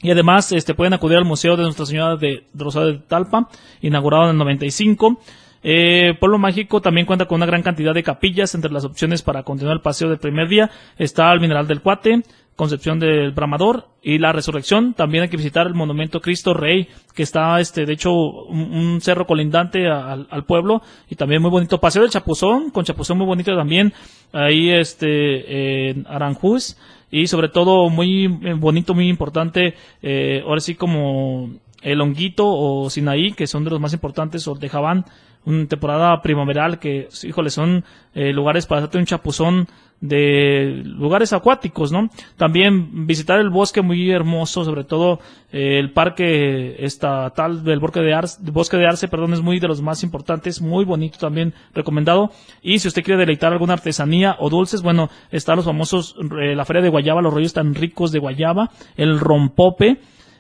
Y 0.00 0.10
además, 0.10 0.52
este, 0.52 0.72
pueden 0.72 0.94
acudir 0.94 1.18
al 1.18 1.26
Museo 1.26 1.54
de 1.54 1.64
Nuestra 1.64 1.84
Señora 1.84 2.16
de 2.16 2.46
Rosario 2.54 2.92
de 2.92 2.98
Talpa, 3.00 3.50
inaugurado 3.82 4.24
en 4.24 4.30
el 4.30 4.38
95. 4.38 5.20
Eh, 5.62 6.14
Pueblo 6.18 6.38
Mágico 6.38 6.80
también 6.80 7.06
cuenta 7.06 7.26
con 7.26 7.36
una 7.36 7.46
gran 7.46 7.62
cantidad 7.62 7.92
de 7.92 8.02
capillas. 8.02 8.54
Entre 8.54 8.70
las 8.70 8.86
opciones 8.86 9.20
para 9.20 9.42
continuar 9.42 9.76
el 9.76 9.82
paseo 9.82 10.08
del 10.08 10.18
primer 10.18 10.48
día 10.48 10.70
está 10.96 11.30
el 11.30 11.40
Mineral 11.40 11.66
del 11.66 11.82
Cuate, 11.82 12.22
Concepción 12.59 12.98
del 12.98 13.30
Bramador 13.30 13.86
y 14.02 14.18
la 14.18 14.32
Resurrección. 14.32 14.92
También 14.92 15.22
hay 15.22 15.28
que 15.28 15.36
visitar 15.36 15.68
el 15.68 15.74
Monumento 15.74 16.20
Cristo 16.20 16.54
Rey, 16.54 16.88
que 17.14 17.22
está, 17.22 17.61
este, 17.61 17.86
de 17.86 17.92
hecho, 17.92 18.11
un, 18.12 19.00
cerro 19.00 19.28
colindante 19.28 19.88
al, 19.88 20.26
al 20.28 20.44
pueblo 20.44 20.82
y 21.09 21.14
también 21.14 21.40
muy 21.40 21.52
bonito. 21.52 21.78
Paseo 21.78 22.02
del 22.02 22.11
Chapuzón, 22.11 22.70
con 22.70 22.84
Chapuzón 22.84 23.16
muy 23.16 23.28
bonito 23.28 23.54
también. 23.56 23.92
Ahí, 24.32 24.70
este, 24.70 25.90
en 25.90 26.04
Aranjuez 26.09 26.76
y 27.12 27.28
sobre 27.28 27.48
todo 27.48 27.90
muy 27.90 28.24
eh, 28.24 28.54
bonito, 28.54 28.92
muy 28.92 29.09
importante, 29.09 29.74
eh, 30.02 30.42
ahora 30.44 30.61
sí 30.61 30.74
como 30.74 31.50
el 31.80 32.00
Honguito 32.00 32.44
o 32.44 32.90
Sinaí, 32.90 33.34
que 33.34 33.46
son 33.46 33.62
de 33.62 33.70
los 33.70 33.80
más 33.80 33.92
importantes, 33.92 34.48
o 34.48 34.54
de 34.54 34.68
Javán, 34.68 35.04
una 35.45 35.66
temporada 35.66 36.20
primaveral 36.22 36.78
que, 36.78 37.09
híjole, 37.22 37.51
son 37.51 37.84
eh, 38.14 38.32
lugares 38.32 38.66
para 38.66 38.80
hacerte 38.80 38.99
un 38.99 39.07
chapuzón 39.07 39.68
de 40.01 40.82
lugares 40.84 41.32
acuáticos, 41.32 41.91
¿no? 41.91 42.09
También 42.36 43.07
visitar 43.07 43.41
el 43.41 43.51
bosque 43.51 43.82
muy 43.82 44.11
hermoso, 44.11 44.64
sobre 44.64 44.84
todo 44.84 45.18
eh, 45.51 45.78
el 45.78 45.93
parque 45.93 46.76
estatal 46.84 47.64
del 47.64 47.80
bosque 47.80 48.01
de 48.01 48.14
Arce, 48.14 48.39
bosque 48.53 48.76
de 48.76 48.86
Arce, 48.86 49.09
perdón, 49.09 49.32
es 49.32 49.41
muy 49.41 49.59
de 49.59 49.66
los 49.66 49.82
más 49.82 50.03
importantes, 50.05 50.61
muy 50.61 50.84
bonito 50.84 51.18
también, 51.18 51.53
recomendado. 51.74 52.30
Y 52.62 52.78
si 52.78 52.89
usted 52.89 53.03
quiere 53.03 53.20
deleitar 53.20 53.53
alguna 53.53 53.72
artesanía 53.74 54.36
o 54.39 54.51
dulces, 54.51 54.82
bueno, 54.82 55.11
están 55.30 55.57
los 55.57 55.64
famosos, 55.64 56.14
eh, 56.41 56.55
la 56.55 56.64
feria 56.64 56.82
de 56.82 56.91
Guayaba, 56.91 57.22
los 57.22 57.34
rollos 57.34 57.53
tan 57.53 57.74
ricos 57.74 58.12
de 58.12 58.20
Guayaba, 58.20 58.70
el 58.97 59.18
rompope, 59.18 59.99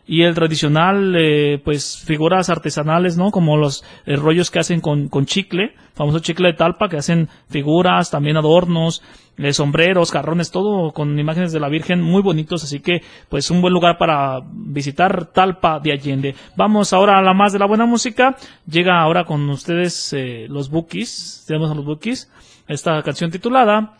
y 0.08 0.22
el 0.22 0.34
tradicional, 0.34 1.14
eh, 1.16 1.60
pues 1.62 2.02
figuras 2.02 2.48
artesanales, 2.48 3.18
¿no? 3.18 3.30
Como 3.30 3.58
los 3.58 3.84
eh, 4.06 4.16
rollos 4.16 4.50
que 4.50 4.58
hacen 4.58 4.80
con, 4.80 5.08
con 5.08 5.26
chicle, 5.26 5.74
famoso 5.92 6.20
chicle 6.20 6.48
de 6.48 6.54
talpa, 6.54 6.88
que 6.88 6.96
hacen 6.96 7.28
figuras, 7.50 8.10
también 8.10 8.38
adornos, 8.38 9.02
eh, 9.36 9.52
sombreros, 9.52 10.10
jarrones, 10.10 10.50
todo 10.50 10.92
con 10.92 11.18
imágenes 11.18 11.52
de 11.52 11.60
la 11.60 11.68
Virgen 11.68 12.00
muy 12.00 12.22
bonitos, 12.22 12.64
así 12.64 12.80
que 12.80 13.02
pues 13.28 13.50
un 13.50 13.60
buen 13.60 13.74
lugar 13.74 13.98
para 13.98 14.40
visitar 14.50 15.26
Talpa 15.26 15.78
de 15.78 15.92
Allende. 15.92 16.34
Vamos 16.56 16.94
ahora 16.94 17.18
a 17.18 17.22
la 17.22 17.34
más 17.34 17.52
de 17.52 17.58
la 17.58 17.66
buena 17.66 17.84
música. 17.84 18.34
Llega 18.66 18.98
ahora 18.98 19.24
con 19.24 19.48
ustedes 19.50 20.14
eh, 20.14 20.46
los 20.48 20.70
Bookies, 20.70 21.44
tenemos 21.46 21.70
a 21.70 21.74
los 21.74 21.84
Bookies, 21.84 22.32
esta 22.66 23.02
canción 23.02 23.30
titulada 23.30 23.94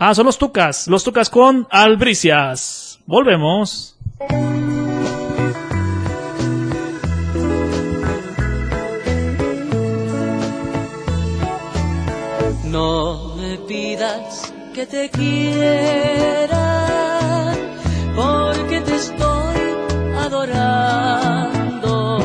Ah, 0.00 0.14
son 0.14 0.26
los 0.26 0.38
Tucas, 0.38 0.86
los 0.86 1.02
Tucas 1.02 1.28
con 1.28 1.66
Albricias. 1.70 3.00
Volvemos. 3.04 3.97
No 12.64 13.36
me 13.36 13.58
pidas 13.68 14.52
que 14.74 14.86
te 14.86 15.08
quiera, 15.10 16.82
porque 18.16 18.80
te 18.80 18.96
estoy 18.96 19.60
adorando 20.24 22.18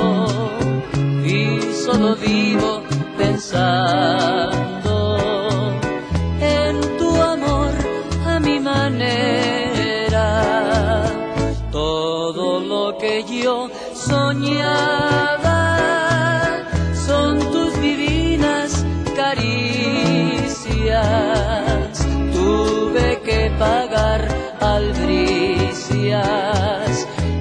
y 1.24 1.60
solo 1.86 2.16
vivo 2.16 2.82
pensando 3.20 4.73
pagar 23.64 24.22
albricias 24.76 26.92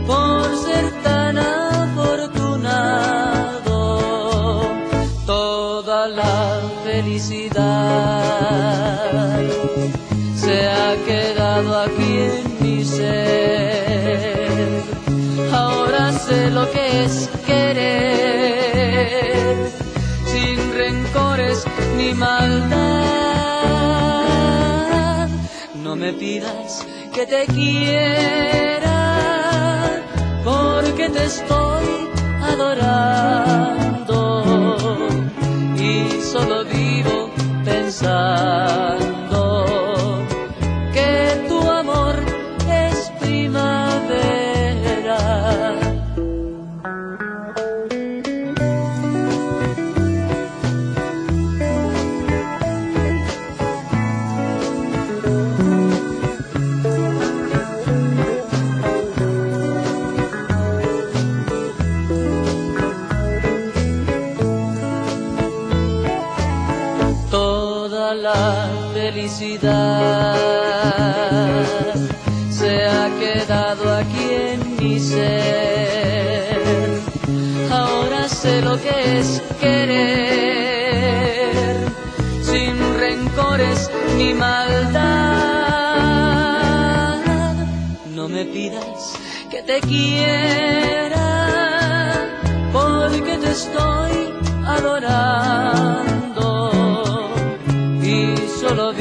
por 0.07 0.43
ser 0.67 0.87
tan 1.09 1.35
afortunado. 1.39 3.77
Toda 5.27 6.01
la 6.21 6.39
felicidad 6.85 7.63
se 10.43 10.57
ha 10.77 10.91
quedado 11.09 11.71
aquí 11.87 12.13
en 12.31 12.45
mi 12.63 12.79
ser. 12.85 14.69
Ahora 15.53 16.05
sé 16.27 16.39
lo 16.51 16.65
que 16.75 16.85
es 17.05 17.15
querer, 17.47 19.47
sin 20.33 20.59
rencores 20.83 21.59
ni 21.97 22.09
maldad. 22.15 23.32
No 25.93 25.97
me 25.97 26.15
pidas 26.15 26.87
que 27.13 27.27
te 27.27 27.45
quiera, 27.49 28.89
porque 30.43 31.11
te 31.11 31.25
estoy 31.25 32.09
adorando. 32.51 34.09
Y 35.77 36.09
solo 36.23 36.65
vivo 36.65 37.31
pensando 37.63 38.92
se 72.51 72.87
ha 72.87 73.11
quedado 73.19 73.97
aquí 73.97 74.29
en 74.31 74.77
mi 74.77 75.01
ser. 75.01 76.61
Ahora 77.71 78.29
sé 78.29 78.63
lo 78.63 78.81
que 78.81 79.19
es 79.19 79.43
querer, 79.61 80.67
sin 82.43 82.77
rencores 82.99 83.91
ni 84.17 84.33
maldad. 84.35 84.93
No 88.15 88.29
me 88.29 88.45
pidas 88.45 89.15
que 89.51 89.63
te 89.63 89.81
quiera, 89.81 91.29
porque 92.73 93.39
te 93.39 93.51
estoy 93.51 94.33
adorando. 94.67 96.13
y 98.05 98.37
solo 98.61 98.93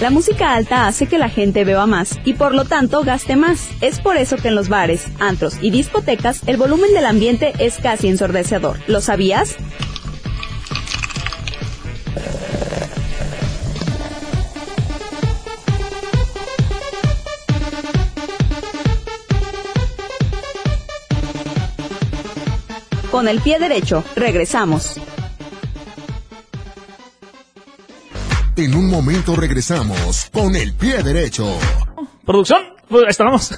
La 0.00 0.10
música 0.10 0.54
alta 0.54 0.88
hace 0.88 1.06
que 1.06 1.18
la 1.18 1.28
gente 1.28 1.64
beba 1.64 1.86
más 1.86 2.18
y 2.24 2.34
por 2.34 2.52
lo 2.52 2.64
tanto 2.64 3.04
gaste 3.04 3.36
más. 3.36 3.70
Es 3.80 4.00
por 4.00 4.16
eso 4.16 4.36
que 4.36 4.48
en 4.48 4.56
los 4.56 4.68
bares, 4.68 5.06
antros 5.20 5.56
y 5.62 5.70
discotecas 5.70 6.46
el 6.46 6.56
volumen 6.56 6.92
del 6.92 7.06
ambiente 7.06 7.52
es 7.58 7.78
casi 7.78 8.08
ensordecedor. 8.08 8.78
¿Lo 8.88 9.00
sabías? 9.00 9.56
Con 23.12 23.28
el 23.28 23.40
pie 23.40 23.60
derecho, 23.60 24.02
regresamos. 24.16 24.96
En 28.56 28.76
un 28.76 28.88
momento 28.88 29.34
regresamos 29.34 30.30
con 30.32 30.54
el 30.54 30.74
pie 30.74 31.02
derecho. 31.02 31.44
Producción, 32.24 32.60
pues 32.88 33.06
estamos. 33.08 33.52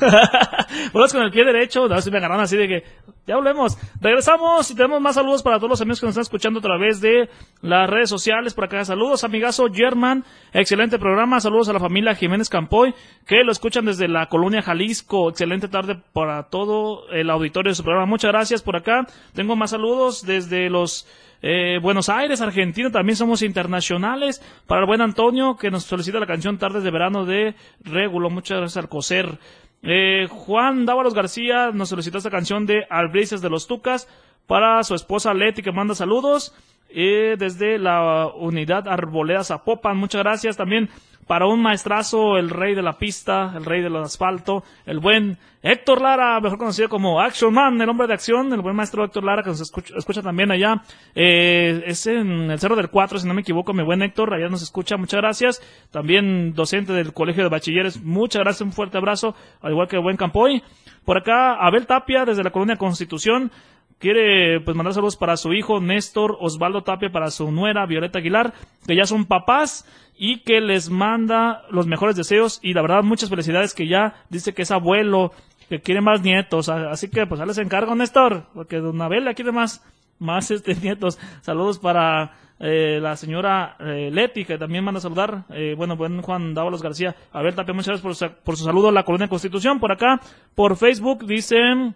Volvemos 0.91 1.13
con 1.13 1.23
el 1.23 1.31
pie 1.31 1.45
derecho. 1.45 1.87
Ver 1.87 2.01
si 2.01 2.11
me 2.11 2.17
agarran 2.17 2.41
así 2.41 2.57
de 2.57 2.67
que 2.67 2.85
ya 3.27 3.37
volvemos. 3.37 3.77
Regresamos 4.01 4.71
y 4.71 4.75
tenemos 4.75 5.03
más 5.03 5.17
saludos 5.17 5.43
para 5.43 5.59
todos 5.59 5.69
los 5.69 5.81
amigos 5.83 6.01
que 6.01 6.07
nos 6.07 6.15
están 6.15 6.23
escuchando 6.23 6.61
a 6.61 6.63
través 6.63 7.03
de 7.03 7.29
las 7.61 7.91
redes 7.91 8.09
sociales. 8.09 8.55
Por 8.55 8.65
acá, 8.65 8.87
saludos, 8.87 9.23
amigazo 9.23 9.67
German. 9.71 10.25
Excelente 10.55 10.99
programa. 10.99 11.41
Saludos 11.41 11.69
a 11.69 11.75
la 11.75 11.81
familia 11.81 12.15
Jiménez 12.15 12.49
Campoy, 12.49 12.95
que 13.27 13.45
lo 13.45 13.53
escuchan 13.53 13.85
desde 13.85 14.09
la 14.09 14.31
colonia 14.31 14.63
Jalisco. 14.63 15.29
Excelente 15.29 15.69
tarde 15.69 16.01
para 16.15 16.45
todo 16.45 17.11
el 17.11 17.29
auditorio 17.29 17.71
de 17.71 17.77
su 17.77 17.85
programa. 17.85 18.07
Muchas 18.07 18.33
gracias 18.33 18.63
por 18.63 18.77
acá. 18.77 19.07
Tengo 19.35 19.57
más 19.57 19.73
saludos 19.73 20.25
desde 20.25 20.71
los 20.71 21.07
eh, 21.43 21.78
Buenos 21.80 22.09
Aires, 22.09 22.41
Argentina, 22.41 22.91
también 22.91 23.16
somos 23.16 23.43
internacionales. 23.43 24.43
Para 24.66 24.82
el 24.82 24.87
buen 24.87 25.01
Antonio, 25.01 25.57
que 25.57 25.70
nos 25.70 25.84
solicita 25.84 26.18
la 26.18 26.26
canción 26.26 26.59
Tardes 26.59 26.82
de 26.82 26.91
Verano 26.91 27.24
de 27.24 27.55
Régulo. 27.82 28.30
Muchas 28.30 28.59
gracias 28.59 28.82
al 28.82 28.89
coser. 28.89 29.39
Eh, 29.82 30.26
Juan 30.28 30.87
Dávalos 30.87 31.14
García 31.14 31.70
nos 31.72 31.91
solicitó 31.91 32.18
esta 32.18 32.30
canción 32.30 32.66
de 32.66 32.87
Albrices 32.91 33.41
de 33.41 33.51
los 33.51 33.66
Tucas 33.66 34.09
para 34.47 34.82
su 34.84 34.95
esposa 34.95 35.34
Leti, 35.34 35.62
que 35.62 35.72
manda 35.72 35.95
saludos. 35.95 36.55
Eh, 36.89 37.37
desde 37.39 37.78
la 37.78 38.28
unidad 38.34 38.89
Arboleda 38.89 39.45
Zapopan, 39.45 39.97
muchas 39.97 40.22
gracias 40.22 40.57
también 40.57 40.89
para 41.26 41.47
un 41.47 41.61
maestrazo, 41.61 42.37
el 42.37 42.51
rey 42.51 42.74
de 42.74 42.82
la 42.82 42.99
pista, 42.99 43.53
el 43.57 43.64
rey 43.64 43.82
del 43.82 43.97
asfalto, 43.97 44.62
el 44.87 45.01
buen 45.01 45.39
Héctor 45.61 46.01
Lara, 46.01 46.41
mejor 46.41 46.59
conocido 46.59 46.89
como 46.89 47.20
Action 47.20 47.53
Man, 47.53 47.80
el 47.80 47.89
hombre 47.89 48.07
de 48.07 48.14
acción, 48.14 48.53
el 48.53 48.61
buen 48.61 48.76
maestro 48.76 49.05
Héctor 49.05 49.24
Lara, 49.24 49.43
que 49.43 49.51
nos 49.51 49.61
escucha, 49.61 49.95
escucha 49.97 50.22
también 50.22 50.53
allá, 50.53 50.82
eh, 51.16 51.82
es 51.87 52.07
en 52.07 52.51
el 52.53 52.61
Cerro 52.61 52.76
del 52.76 52.91
4, 52.91 53.18
si 53.18 53.26
no 53.26 53.34
me 53.34 53.41
equivoco, 53.41 53.72
mi 53.72 53.82
buen 53.82 54.03
Héctor, 54.03 54.32
allá 54.32 54.49
nos 54.49 54.62
escucha, 54.62 54.97
muchas 54.97 55.20
gracias, 55.20 55.61
también 55.91 56.55
docente 56.55 56.93
del 56.93 57.12
Colegio 57.12 57.43
de 57.43 57.49
Bachilleres, 57.49 58.01
muchas 58.01 58.43
gracias, 58.43 58.61
un 58.61 58.72
fuerte 58.72 58.97
abrazo, 58.97 59.34
al 59.61 59.72
igual 59.72 59.89
que 59.89 59.97
el 59.97 60.03
buen 60.03 60.16
Campoy, 60.16 60.62
por 61.05 61.18
acá, 61.18 61.55
Abel 61.55 61.87
Tapia, 61.87 62.24
desde 62.24 62.45
la 62.45 62.51
Colonia 62.51 62.76
Constitución, 62.76 63.51
quiere 63.99 64.61
pues 64.61 64.77
mandar 64.77 64.95
saludos 64.95 65.17
para 65.17 65.37
su 65.37 65.53
hijo 65.53 65.81
Néstor 65.81 66.37
Osvaldo 66.41 66.83
Tapia, 66.83 67.11
para 67.11 67.31
su 67.31 67.51
nuera 67.51 67.87
Violeta 67.87 68.19
Aguilar, 68.19 68.53
que 68.87 68.97
ya 68.97 69.05
son 69.07 69.25
papás 69.27 69.85
y 70.19 70.41
que 70.41 70.61
les 70.61 70.91
manda 70.91 71.63
los 71.71 71.87
mejores 71.87 72.17
deseos 72.17 72.59
y 72.63 72.73
la 72.75 72.83
verdad 72.83 73.03
muchas 73.03 73.31
felicidades 73.31 73.75
que 73.75 73.89
ya 73.89 74.15
dice 74.31 74.55
que 74.55 74.63
es 74.63 74.71
abuelo, 74.71 75.33
que 75.69 75.81
quiere 75.81 76.01
más 76.01 76.23
nietos, 76.23 76.69
a- 76.69 76.91
así 76.91 77.09
que 77.11 77.27
pues 77.27 77.39
ya 77.41 77.47
les 77.47 77.59
encargo 77.59 77.95
Néstor, 77.95 78.45
porque 78.55 78.79
don 78.79 79.01
Abel 79.03 79.25
le 79.25 79.35
quiere 79.35 79.53
más, 79.53 79.85
más 80.19 80.51
este 80.51 80.75
nietos. 80.75 81.19
Saludos 81.43 81.79
para 81.79 82.33
eh, 82.61 82.99
la 83.03 83.17
señora 83.17 83.77
eh, 83.81 84.11
Leti, 84.13 84.45
que 84.45 84.57
también 84.59 84.85
manda 84.85 84.99
a 84.99 85.03
saludar. 85.03 85.45
Eh, 85.51 85.75
bueno, 85.77 85.97
buen 85.97 86.23
Juan 86.23 86.55
Dávalos 86.55 86.83
García. 86.83 87.15
Abel 87.33 87.55
Tapia, 87.55 87.75
muchas 87.75 88.01
gracias 88.01 88.03
por, 88.03 88.15
su- 88.15 88.35
por 88.45 88.57
su 88.57 88.65
saludo 88.65 88.89
a 88.89 88.93
la 88.93 89.03
Colonia 89.05 89.29
Constitución. 89.29 89.81
Por 89.81 89.93
acá, 89.93 90.21
por 90.55 90.77
Facebook, 90.77 91.27
dicen... 91.27 91.95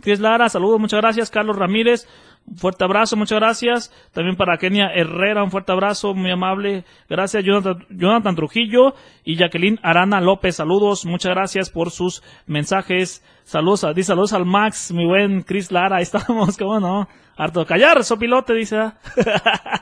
Cris 0.00 0.20
Lara, 0.20 0.48
saludos, 0.48 0.78
muchas 0.80 1.00
gracias. 1.00 1.30
Carlos 1.30 1.56
Ramírez, 1.56 2.08
fuerte 2.56 2.84
abrazo, 2.84 3.16
muchas 3.16 3.38
gracias. 3.38 3.92
También 4.12 4.36
para 4.36 4.56
Kenia 4.58 4.92
Herrera, 4.94 5.42
un 5.42 5.50
fuerte 5.50 5.72
abrazo, 5.72 6.14
muy 6.14 6.30
amable. 6.30 6.84
Gracias, 7.08 7.44
Jonathan, 7.44 8.36
Trujillo 8.36 8.94
y 9.24 9.36
Jacqueline 9.36 9.78
Arana 9.82 10.20
López, 10.20 10.56
saludos, 10.56 11.04
muchas 11.04 11.34
gracias 11.34 11.70
por 11.70 11.90
sus 11.90 12.22
mensajes. 12.46 13.24
Saludos, 13.44 13.84
a, 13.84 13.92
dice 13.92 14.08
saludos 14.08 14.32
al 14.32 14.44
Max, 14.44 14.92
mi 14.92 15.06
buen 15.06 15.42
Cris 15.42 15.72
Lara, 15.72 15.96
ahí 15.96 16.02
estamos, 16.02 16.56
cómo 16.58 16.80
no. 16.80 17.08
Harto 17.36 17.64
callar, 17.64 18.02
sopilote, 18.02 18.52
dice. 18.52 18.76
¿ah? 18.78 18.98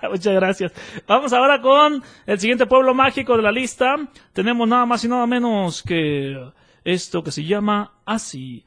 Muchas 0.11 0.35
gracias. 0.35 0.73
Vamos 1.09 1.33
ahora 1.33 1.62
con 1.62 2.03
el 2.27 2.39
siguiente 2.39 2.67
pueblo 2.67 2.93
mágico 2.93 3.35
de 3.35 3.43
la 3.43 3.51
lista. 3.51 3.97
Tenemos 4.35 4.69
nada 4.69 4.85
más 4.85 5.03
y 5.05 5.09
nada 5.09 5.27
menos 5.27 5.83
que 5.83 6.37
esto 6.85 7.23
que 7.23 7.31
se 7.31 7.45
llama 7.45 7.93
así. 8.05 8.67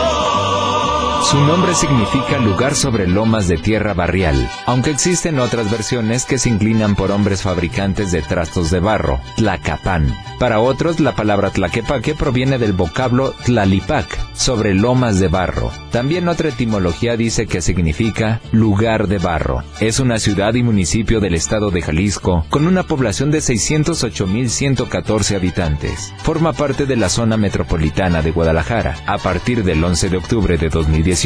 Su 1.31 1.39
nombre 1.39 1.73
significa 1.73 2.39
lugar 2.39 2.75
sobre 2.75 3.07
lomas 3.07 3.47
de 3.47 3.55
tierra 3.55 3.93
barrial, 3.93 4.51
aunque 4.65 4.89
existen 4.89 5.39
otras 5.39 5.71
versiones 5.71 6.25
que 6.25 6.37
se 6.37 6.49
inclinan 6.49 6.93
por 6.93 7.09
hombres 7.09 7.43
fabricantes 7.43 8.11
de 8.11 8.21
trastos 8.21 8.69
de 8.69 8.81
barro, 8.81 9.21
tlacapán. 9.37 10.13
Para 10.39 10.59
otros, 10.59 10.99
la 10.99 11.15
palabra 11.15 11.51
tlaquepaque 11.51 12.15
proviene 12.15 12.57
del 12.57 12.73
vocablo 12.73 13.33
tlalipac, 13.45 14.19
sobre 14.33 14.73
lomas 14.73 15.19
de 15.19 15.29
barro. 15.29 15.71
También 15.91 16.27
otra 16.27 16.49
etimología 16.49 17.15
dice 17.15 17.45
que 17.45 17.61
significa 17.61 18.41
lugar 18.51 19.07
de 19.07 19.19
barro. 19.19 19.63
Es 19.79 19.99
una 19.99 20.19
ciudad 20.19 20.55
y 20.55 20.63
municipio 20.63 21.21
del 21.21 21.35
estado 21.35 21.69
de 21.69 21.81
Jalisco, 21.81 22.45
con 22.49 22.65
una 22.65 22.83
población 22.83 23.29
de 23.29 23.37
608.114 23.37 25.35
habitantes. 25.35 26.11
Forma 26.23 26.51
parte 26.53 26.85
de 26.85 26.97
la 26.97 27.07
zona 27.07 27.37
metropolitana 27.37 28.21
de 28.21 28.31
Guadalajara. 28.31 28.97
A 29.05 29.19
partir 29.19 29.63
del 29.63 29.83
11 29.83 30.09
de 30.09 30.17
octubre 30.17 30.57
de 30.57 30.69
2018, 30.69 31.20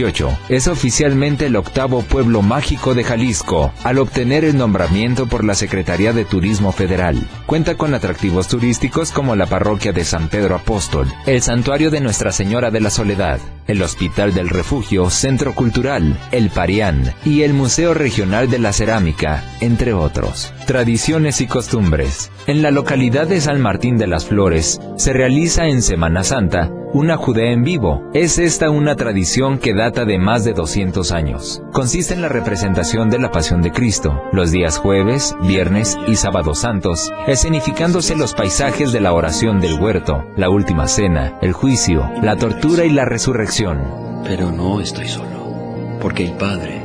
es 0.50 0.68
oficialmente 0.68 1.46
el 1.46 1.56
octavo 1.56 2.02
pueblo 2.02 2.42
mágico 2.42 2.94
de 2.94 3.06
Jalisco, 3.06 3.72
al 3.86 4.00
obtener 4.00 4.44
el 4.44 4.58
nombramiento 4.58 5.26
por 5.26 5.46
la 5.46 5.56
Secretaría 5.56 6.12
de 6.12 6.26
Turismo 6.26 6.74
Federal. 6.74 7.16
Cuenta 7.46 7.76
con 7.76 7.94
atractivos 7.94 8.50
turísticos 8.50 9.12
como 9.12 9.38
la 9.38 9.46
parroquia 9.46 9.94
de 9.94 10.04
San 10.04 10.28
Pedro 10.28 10.56
Apóstol, 10.56 11.08
el 11.26 11.42
santuario 11.42 11.92
de 11.92 12.02
Nuestra 12.02 12.34
Señora 12.34 12.72
de 12.72 12.82
la 12.82 12.90
Soledad, 12.90 13.40
el 13.68 13.82
Hospital 13.82 14.34
del 14.34 14.50
Refugio, 14.50 15.10
Centro 15.10 15.56
Cultural, 15.56 16.20
el 16.32 16.50
Parián 16.50 17.14
y 17.24 17.44
el 17.44 17.54
Museo 17.54 17.94
Regional 17.94 18.50
de 18.50 18.60
la 18.60 18.74
Cerámica, 18.74 19.46
entre 19.62 19.94
otros. 19.94 20.52
Tradiciones 20.68 21.40
y 21.40 21.48
costumbres. 21.48 22.32
En 22.48 22.62
la 22.62 22.72
localidad 22.72 23.28
de 23.28 23.40
San 23.40 23.62
Martín 23.62 23.96
de 23.96 24.08
las 24.08 24.26
Flores 24.26 24.82
se 24.98 25.14
realiza 25.14 25.68
en 25.68 25.82
Semana 25.82 26.26
Santa 26.26 26.70
una 26.96 27.18
judea 27.18 27.52
en 27.52 27.64
vivo. 27.64 28.10
Es 28.14 28.40
esta 28.40 28.70
una 28.70 28.96
tradición 28.96 29.60
que 29.60 29.74
data 29.74 30.06
de 30.06 30.18
más 30.18 30.46
de 30.46 30.54
200 30.54 31.12
años. 31.12 31.62
Consiste 31.74 32.14
en 32.14 32.22
la 32.22 32.30
representación 32.30 33.10
de 33.10 33.20
la 33.20 33.32
Pasión 33.32 33.62
de 33.62 33.72
Cristo, 33.72 34.24
los 34.32 34.52
días 34.52 34.78
jueves, 34.78 35.36
viernes 35.42 35.98
y 36.08 36.16
sábados 36.16 36.60
santos, 36.60 37.12
escenificándose 37.28 38.16
los 38.16 38.34
paisajes 38.34 38.94
de 38.94 39.02
la 39.02 39.12
oración 39.12 39.60
del 39.60 39.78
huerto, 39.78 40.24
la 40.38 40.50
última 40.50 40.88
cena, 40.88 41.38
el 41.42 41.52
juicio, 41.52 42.10
la 42.22 42.38
tortura 42.38 42.86
y 42.86 42.92
la 42.92 43.04
resurrección. 43.04 44.22
Pero 44.24 44.54
no 44.54 44.80
estoy 44.80 45.10
solo, 45.10 45.98
porque 46.00 46.24
el 46.24 46.32
Padre 46.32 46.85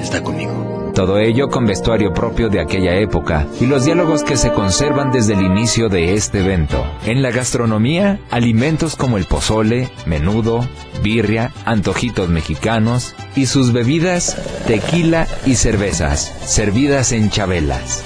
está 0.00 0.22
conmigo. 0.22 0.92
Todo 0.94 1.18
ello 1.18 1.48
con 1.48 1.64
vestuario 1.64 2.12
propio 2.12 2.48
de 2.48 2.60
aquella 2.60 2.96
época 2.96 3.46
y 3.60 3.66
los 3.66 3.84
diálogos 3.84 4.24
que 4.24 4.36
se 4.36 4.52
conservan 4.52 5.12
desde 5.12 5.34
el 5.34 5.42
inicio 5.42 5.88
de 5.88 6.14
este 6.14 6.40
evento. 6.40 6.84
En 7.04 7.22
la 7.22 7.30
gastronomía, 7.30 8.18
alimentos 8.30 8.96
como 8.96 9.16
el 9.16 9.24
pozole, 9.24 9.90
menudo, 10.06 10.66
birria, 11.02 11.52
antojitos 11.64 12.28
mexicanos 12.28 13.14
y 13.36 13.46
sus 13.46 13.72
bebidas, 13.72 14.36
tequila 14.66 15.28
y 15.46 15.54
cervezas, 15.54 16.20
servidas 16.44 17.12
en 17.12 17.30
chabelas. 17.30 18.04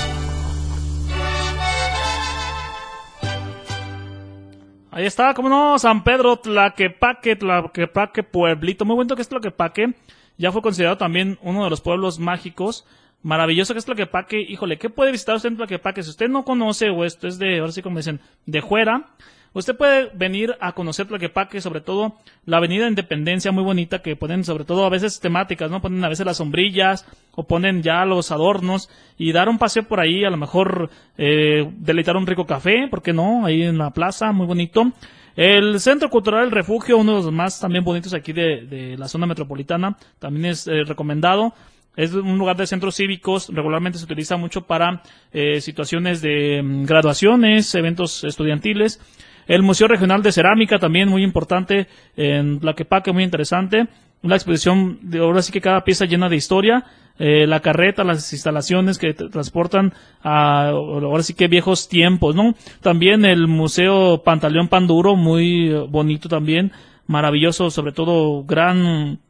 Ahí 4.90 5.06
está, 5.06 5.32
como 5.32 5.48
no, 5.48 5.78
San 5.78 6.04
Pedro 6.04 6.36
Tlaquepaque, 6.36 7.36
Tlaquepaque, 7.36 8.22
pueblito. 8.22 8.84
Muy 8.84 8.96
bueno 8.96 9.16
que 9.16 9.22
es 9.22 9.28
Tlaquepaque. 9.28 9.94
Ya 10.38 10.52
fue 10.52 10.62
considerado 10.62 10.96
también 10.96 11.38
uno 11.42 11.64
de 11.64 11.70
los 11.70 11.80
pueblos 11.80 12.18
mágicos. 12.18 12.86
Maravilloso 13.22 13.74
que 13.74 13.78
es 13.78 13.84
Tlaquepaque. 13.84 14.40
Híjole, 14.40 14.78
¿qué 14.78 14.90
puede 14.90 15.12
visitar 15.12 15.36
usted 15.36 15.50
en 15.50 15.56
Tlaquepaque? 15.56 16.02
Si 16.02 16.10
usted 16.10 16.28
no 16.28 16.44
conoce 16.44 16.90
o 16.90 17.04
esto 17.04 17.28
es 17.28 17.38
de, 17.38 17.60
ahora 17.60 17.72
sí 17.72 17.82
como 17.82 17.98
dicen, 17.98 18.20
de 18.46 18.62
fuera, 18.62 19.14
Usted 19.54 19.76
puede 19.76 20.10
venir 20.14 20.56
a 20.60 20.72
conocer 20.72 21.06
Tlaquepaque, 21.06 21.60
sobre 21.60 21.82
todo 21.82 22.14
la 22.46 22.56
Avenida 22.56 22.88
Independencia, 22.88 23.52
muy 23.52 23.62
bonita, 23.62 24.00
que 24.00 24.16
ponen 24.16 24.44
sobre 24.44 24.64
todo 24.64 24.86
a 24.86 24.88
veces 24.88 25.20
temáticas, 25.20 25.70
¿no? 25.70 25.82
Ponen 25.82 26.02
a 26.04 26.08
veces 26.08 26.24
las 26.24 26.38
sombrillas 26.38 27.06
o 27.34 27.46
ponen 27.46 27.82
ya 27.82 28.06
los 28.06 28.32
adornos 28.32 28.88
y 29.18 29.32
dar 29.32 29.50
un 29.50 29.58
paseo 29.58 29.82
por 29.82 30.00
ahí, 30.00 30.24
a 30.24 30.30
lo 30.30 30.38
mejor 30.38 30.88
eh, 31.18 31.70
deleitar 31.76 32.16
un 32.16 32.26
rico 32.26 32.46
café, 32.46 32.88
¿por 32.90 33.02
qué 33.02 33.12
no? 33.12 33.44
Ahí 33.44 33.62
en 33.62 33.76
la 33.76 33.90
plaza, 33.90 34.32
muy 34.32 34.46
bonito. 34.46 34.92
El 35.36 35.80
Centro 35.80 36.10
Cultural 36.10 36.50
Refugio, 36.50 36.98
uno 36.98 37.16
de 37.16 37.22
los 37.22 37.32
más 37.32 37.58
también 37.58 37.84
bonitos 37.84 38.12
aquí 38.12 38.32
de, 38.32 38.96
la 38.98 39.08
zona 39.08 39.26
metropolitana, 39.26 39.96
también 40.18 40.46
es 40.46 40.66
eh, 40.66 40.84
recomendado. 40.84 41.54
Es 41.96 42.14
un 42.14 42.38
lugar 42.38 42.56
de 42.56 42.66
centros 42.66 42.96
cívicos, 42.96 43.50
regularmente 43.52 43.98
se 43.98 44.04
utiliza 44.04 44.36
mucho 44.36 44.62
para 44.62 45.02
eh, 45.32 45.60
situaciones 45.60 46.22
de 46.22 46.62
mm, 46.62 46.84
graduaciones, 46.84 47.74
eventos 47.74 48.24
estudiantiles. 48.24 49.00
El 49.46 49.62
Museo 49.62 49.88
Regional 49.88 50.22
de 50.22 50.32
Cerámica, 50.32 50.78
también 50.78 51.08
muy 51.08 51.22
importante, 51.22 51.88
en 52.16 52.60
Tlaquepaque, 52.60 53.12
muy 53.12 53.24
interesante. 53.24 53.88
Una 54.22 54.36
exposición 54.36 54.98
de 55.02 55.18
ahora 55.18 55.42
sí 55.42 55.52
que 55.52 55.60
cada 55.60 55.82
pieza 55.82 56.04
llena 56.04 56.28
de 56.28 56.36
historia. 56.36 56.84
Eh, 57.18 57.46
la 57.46 57.60
carreta, 57.60 58.04
las 58.04 58.32
instalaciones 58.32 58.98
que 58.98 59.12
transportan 59.12 59.92
a 60.22 60.68
ahora 60.68 61.22
sí 61.22 61.34
que 61.34 61.46
viejos 61.46 61.88
tiempos, 61.88 62.34
¿no? 62.34 62.54
También 62.80 63.24
el 63.24 63.48
Museo 63.48 64.22
Pantaleón 64.24 64.68
Panduro, 64.68 65.14
muy 65.14 65.70
bonito 65.88 66.28
también, 66.28 66.72
maravilloso, 67.06 67.70
sobre 67.70 67.92
todo 67.92 68.44
gran 68.44 69.20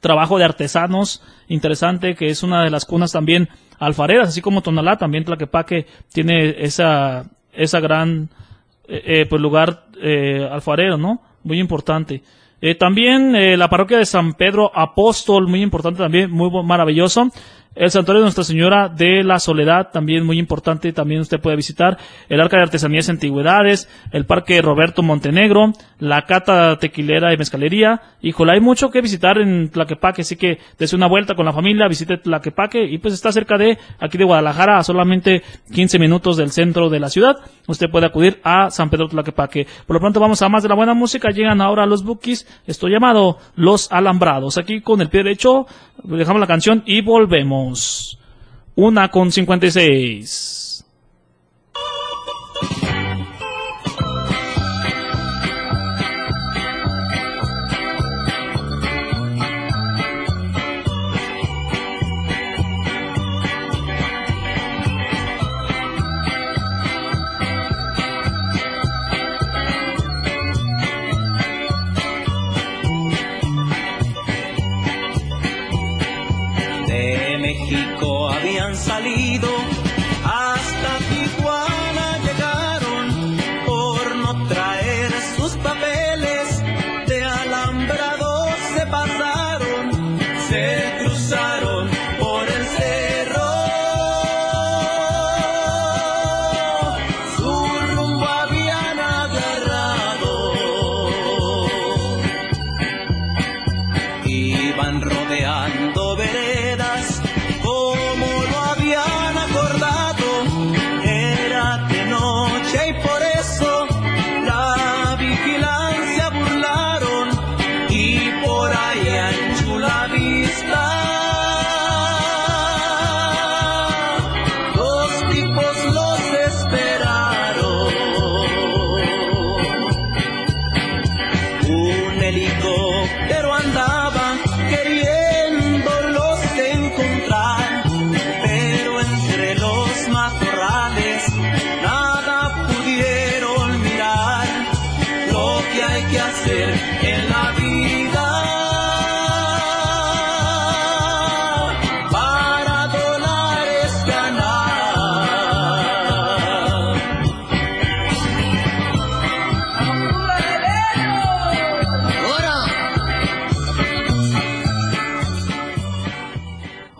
trabajo 0.00 0.38
de 0.38 0.44
artesanos, 0.44 1.22
interesante, 1.48 2.14
que 2.14 2.30
es 2.30 2.42
una 2.42 2.64
de 2.64 2.70
las 2.70 2.84
cunas 2.84 3.12
también 3.12 3.48
alfareras, 3.78 4.28
así 4.28 4.40
como 4.40 4.62
Tonalá, 4.62 4.96
también 4.96 5.24
Tlaquepaque 5.24 5.86
tiene 6.12 6.56
esa, 6.64 7.30
esa 7.52 7.80
gran 7.80 8.28
eh, 8.88 9.02
eh, 9.06 9.26
pues 9.26 9.40
lugar 9.40 9.84
alfarero, 10.50 10.96
¿no? 10.96 11.22
Muy 11.44 11.60
importante. 11.60 12.22
Eh, 12.60 12.74
también 12.74 13.58
la 13.58 13.68
parroquia 13.68 13.98
de 13.98 14.04
San 14.04 14.34
Pedro 14.34 14.70
Apóstol, 14.74 15.48
muy 15.48 15.62
importante 15.62 15.98
también, 16.02 16.30
muy 16.30 16.50
maravilloso. 16.62 17.30
El 17.76 17.92
santuario 17.92 18.20
de 18.20 18.24
Nuestra 18.24 18.42
Señora 18.42 18.88
de 18.88 19.22
la 19.22 19.38
Soledad, 19.38 19.90
también 19.92 20.26
muy 20.26 20.40
importante, 20.40 20.92
también 20.92 21.20
usted 21.20 21.40
puede 21.40 21.54
visitar. 21.54 21.98
El 22.28 22.40
Arca 22.40 22.56
de 22.56 22.64
Artesanías 22.64 23.06
y 23.06 23.12
Antigüedades, 23.12 23.88
el 24.10 24.26
Parque 24.26 24.60
Roberto 24.60 25.04
Montenegro, 25.04 25.72
la 26.00 26.22
Cata 26.22 26.76
Tequilera 26.78 27.32
y 27.32 27.36
Mezcalería. 27.36 28.02
Híjole, 28.22 28.54
hay 28.54 28.60
mucho 28.60 28.90
que 28.90 29.00
visitar 29.00 29.38
en 29.38 29.70
Tlaquepaque, 29.70 30.22
así 30.22 30.34
que 30.34 30.58
desde 30.80 30.96
una 30.96 31.06
vuelta 31.06 31.36
con 31.36 31.46
la 31.46 31.52
familia, 31.52 31.86
visite 31.86 32.16
Tlaquepaque 32.16 32.82
y 32.82 32.98
pues 32.98 33.14
está 33.14 33.30
cerca 33.30 33.56
de 33.56 33.78
aquí 34.00 34.18
de 34.18 34.24
Guadalajara, 34.24 34.78
a 34.78 34.82
solamente 34.82 35.44
15 35.72 36.00
minutos 36.00 36.36
del 36.36 36.50
centro 36.50 36.90
de 36.90 36.98
la 36.98 37.08
ciudad. 37.08 37.36
Usted 37.68 37.88
puede 37.88 38.06
acudir 38.06 38.40
a 38.42 38.70
San 38.70 38.90
Pedro 38.90 39.06
Tlaquepaque. 39.06 39.68
Por 39.86 39.94
lo 39.94 40.00
pronto 40.00 40.18
vamos 40.18 40.42
a 40.42 40.48
más 40.48 40.64
de 40.64 40.68
la 40.68 40.74
buena 40.74 40.94
música. 40.94 41.30
Llegan 41.30 41.60
ahora 41.60 41.86
los 41.86 42.02
bookies, 42.02 42.48
esto 42.66 42.88
llamado 42.88 43.38
Los 43.54 43.92
Alambrados. 43.92 44.58
Aquí 44.58 44.80
con 44.80 45.00
el 45.00 45.08
pie 45.08 45.22
derecho, 45.22 45.66
dejamos 46.02 46.40
la 46.40 46.48
canción 46.48 46.82
y 46.84 47.00
volvemos. 47.00 47.59
Una 48.74 49.10
con 49.10 49.30
56. 49.30 50.69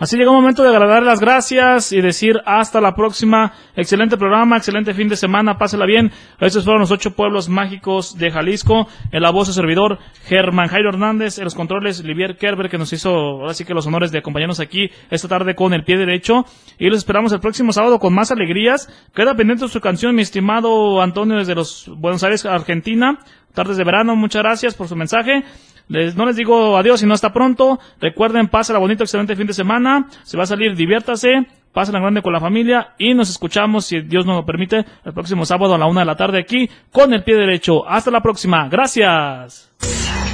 Así 0.01 0.17
llegó 0.17 0.31
el 0.31 0.37
momento 0.41 0.63
de 0.63 0.71
dar 0.71 1.03
las 1.03 1.19
gracias 1.19 1.91
y 1.91 2.01
decir 2.01 2.41
hasta 2.47 2.81
la 2.81 2.95
próxima. 2.95 3.53
Excelente 3.75 4.17
programa, 4.17 4.57
excelente 4.57 4.95
fin 4.95 5.07
de 5.07 5.15
semana, 5.15 5.59
pásela 5.59 5.85
bien. 5.85 6.09
Estos 6.39 6.63
fueron 6.63 6.79
los 6.81 6.89
ocho 6.89 7.11
pueblos 7.11 7.49
mágicos 7.49 8.17
de 8.17 8.31
Jalisco. 8.31 8.87
En 9.11 9.21
la 9.21 9.31
servidor, 9.45 9.99
Germán 10.25 10.69
Jairo 10.69 10.89
Hernández. 10.89 11.37
En 11.37 11.43
los 11.43 11.53
controles, 11.53 12.03
Livier 12.03 12.35
Kerber, 12.35 12.67
que 12.67 12.79
nos 12.79 12.91
hizo 12.93 13.11
ahora 13.11 13.53
sí 13.53 13.63
que 13.63 13.75
los 13.75 13.85
honores 13.85 14.11
de 14.11 14.17
acompañarnos 14.17 14.59
aquí 14.59 14.89
esta 15.11 15.27
tarde 15.27 15.53
con 15.53 15.71
el 15.75 15.83
pie 15.83 15.97
derecho. 15.97 16.45
Y 16.79 16.89
los 16.89 16.97
esperamos 16.97 17.31
el 17.31 17.39
próximo 17.39 17.71
sábado 17.71 17.99
con 17.99 18.11
más 18.11 18.31
alegrías. 18.31 18.89
Queda 19.13 19.35
pendiente 19.35 19.67
su 19.67 19.81
canción, 19.81 20.15
mi 20.15 20.23
estimado 20.23 20.99
Antonio, 20.99 21.37
desde 21.37 21.53
los 21.53 21.91
Buenos 21.95 22.23
Aires, 22.23 22.47
Argentina. 22.47 23.19
Tardes 23.53 23.77
de 23.77 23.83
verano, 23.83 24.15
muchas 24.15 24.41
gracias 24.41 24.73
por 24.73 24.87
su 24.87 24.95
mensaje 24.95 25.43
no 25.91 26.25
les 26.25 26.37
digo 26.37 26.77
adiós, 26.77 27.01
sino 27.01 27.13
hasta 27.13 27.33
pronto. 27.33 27.79
Recuerden, 27.99 28.47
pásenla 28.47 28.79
bonito, 28.79 29.03
excelente 29.03 29.35
fin 29.35 29.47
de 29.47 29.53
semana. 29.53 30.07
Se 30.23 30.37
va 30.37 30.43
a 30.43 30.47
salir, 30.47 30.73
diviértase, 30.73 31.45
pásenla 31.73 31.99
grande 31.99 32.21
con 32.21 32.31
la 32.31 32.39
familia 32.39 32.93
y 32.97 33.13
nos 33.13 33.29
escuchamos, 33.29 33.85
si 33.85 33.99
Dios 34.01 34.25
nos 34.25 34.37
lo 34.37 34.45
permite, 34.45 34.85
el 35.03 35.13
próximo 35.13 35.45
sábado 35.45 35.75
a 35.75 35.77
la 35.77 35.87
una 35.87 36.01
de 36.01 36.05
la 36.05 36.15
tarde 36.15 36.39
aquí 36.39 36.69
con 36.91 37.13
el 37.13 37.23
pie 37.23 37.35
derecho. 37.35 37.87
Hasta 37.87 38.09
la 38.09 38.21
próxima. 38.21 38.69
Gracias. 38.69 39.69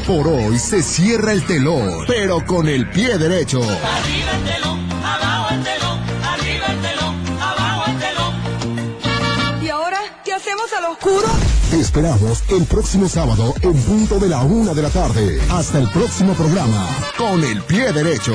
Por 0.06 0.28
hoy 0.28 0.58
se 0.60 0.84
cierra 0.84 1.34
el 1.34 1.44
telón, 1.46 2.06
pero 2.08 2.46
con 2.46 2.68
el 2.68 2.90
pie 2.92 3.18
derecho. 3.18 3.60
Arriba 3.60 4.32
el 4.38 4.44
telón, 4.54 4.92
abajo 5.04 5.54
el 5.56 5.64
telón, 5.64 6.00
arriba 6.24 6.66
el 6.68 6.82
telón, 6.82 7.42
abajo 7.42 7.92
el 7.92 7.98
telón. 7.98 9.66
¿Y 9.66 9.70
ahora 9.70 10.00
qué 10.24 10.34
hacemos 10.34 10.72
a 10.72 10.78
al 10.78 10.86
oscuro? 10.92 11.47
Esperamos 11.80 12.44
el 12.50 12.66
próximo 12.66 13.08
sábado 13.08 13.54
en 13.62 13.74
punto 13.84 14.18
de 14.18 14.30
la 14.30 14.42
una 14.42 14.74
de 14.74 14.82
la 14.82 14.90
tarde. 14.90 15.40
Hasta 15.52 15.78
el 15.78 15.88
próximo 15.90 16.34
programa. 16.34 16.88
Con 17.18 17.44
el 17.44 17.62
pie 17.62 17.94
derecho. 17.94 18.34